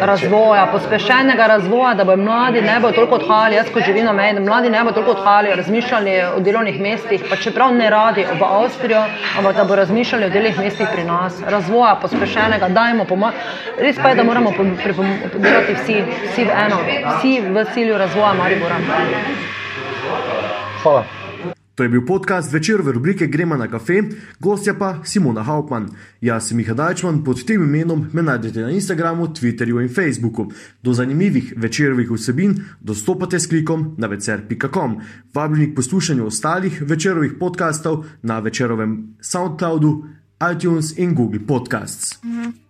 [0.00, 4.34] Razvoja, pospešenega razvoja, da bodo mladi ne bodo toliko odhajali, jaz ko živim na meji,
[4.34, 8.44] da mladi ne bodo toliko odhajali, razmišljali o delovnih mestih, pa čeprav ne radi v
[8.44, 9.04] Avstrijo,
[9.38, 11.42] ampak da bodo razmišljali o delovnih mestih pri nas.
[11.46, 13.38] Razvoja, pospešenega, dajmo pomagati.
[13.78, 14.52] Res pa je, da moramo
[15.34, 16.82] delati vsi, vsi v eno,
[17.16, 18.76] vsi v cilju razvoja Maribora.
[20.82, 21.19] Hvala.
[21.80, 24.02] To je bil podcast večerove rubrike Gremo na kafe,
[24.40, 25.88] gostja pa Simona Hauptmann.
[26.20, 30.50] Jaz sem Miha Dajčman, pod tem imenom me najdete na Instagramu, Twitterju in Facebooku.
[30.82, 35.00] Do zanimivih večerovih vsebin dostopate s klikom na večer.com.
[35.34, 40.04] Vabljeni k poslušanju ostalih večerovih podkastov na večerovem SoundCloudu,
[40.52, 42.24] iTunes in Google Podcasts.
[42.24, 42.69] Mhm.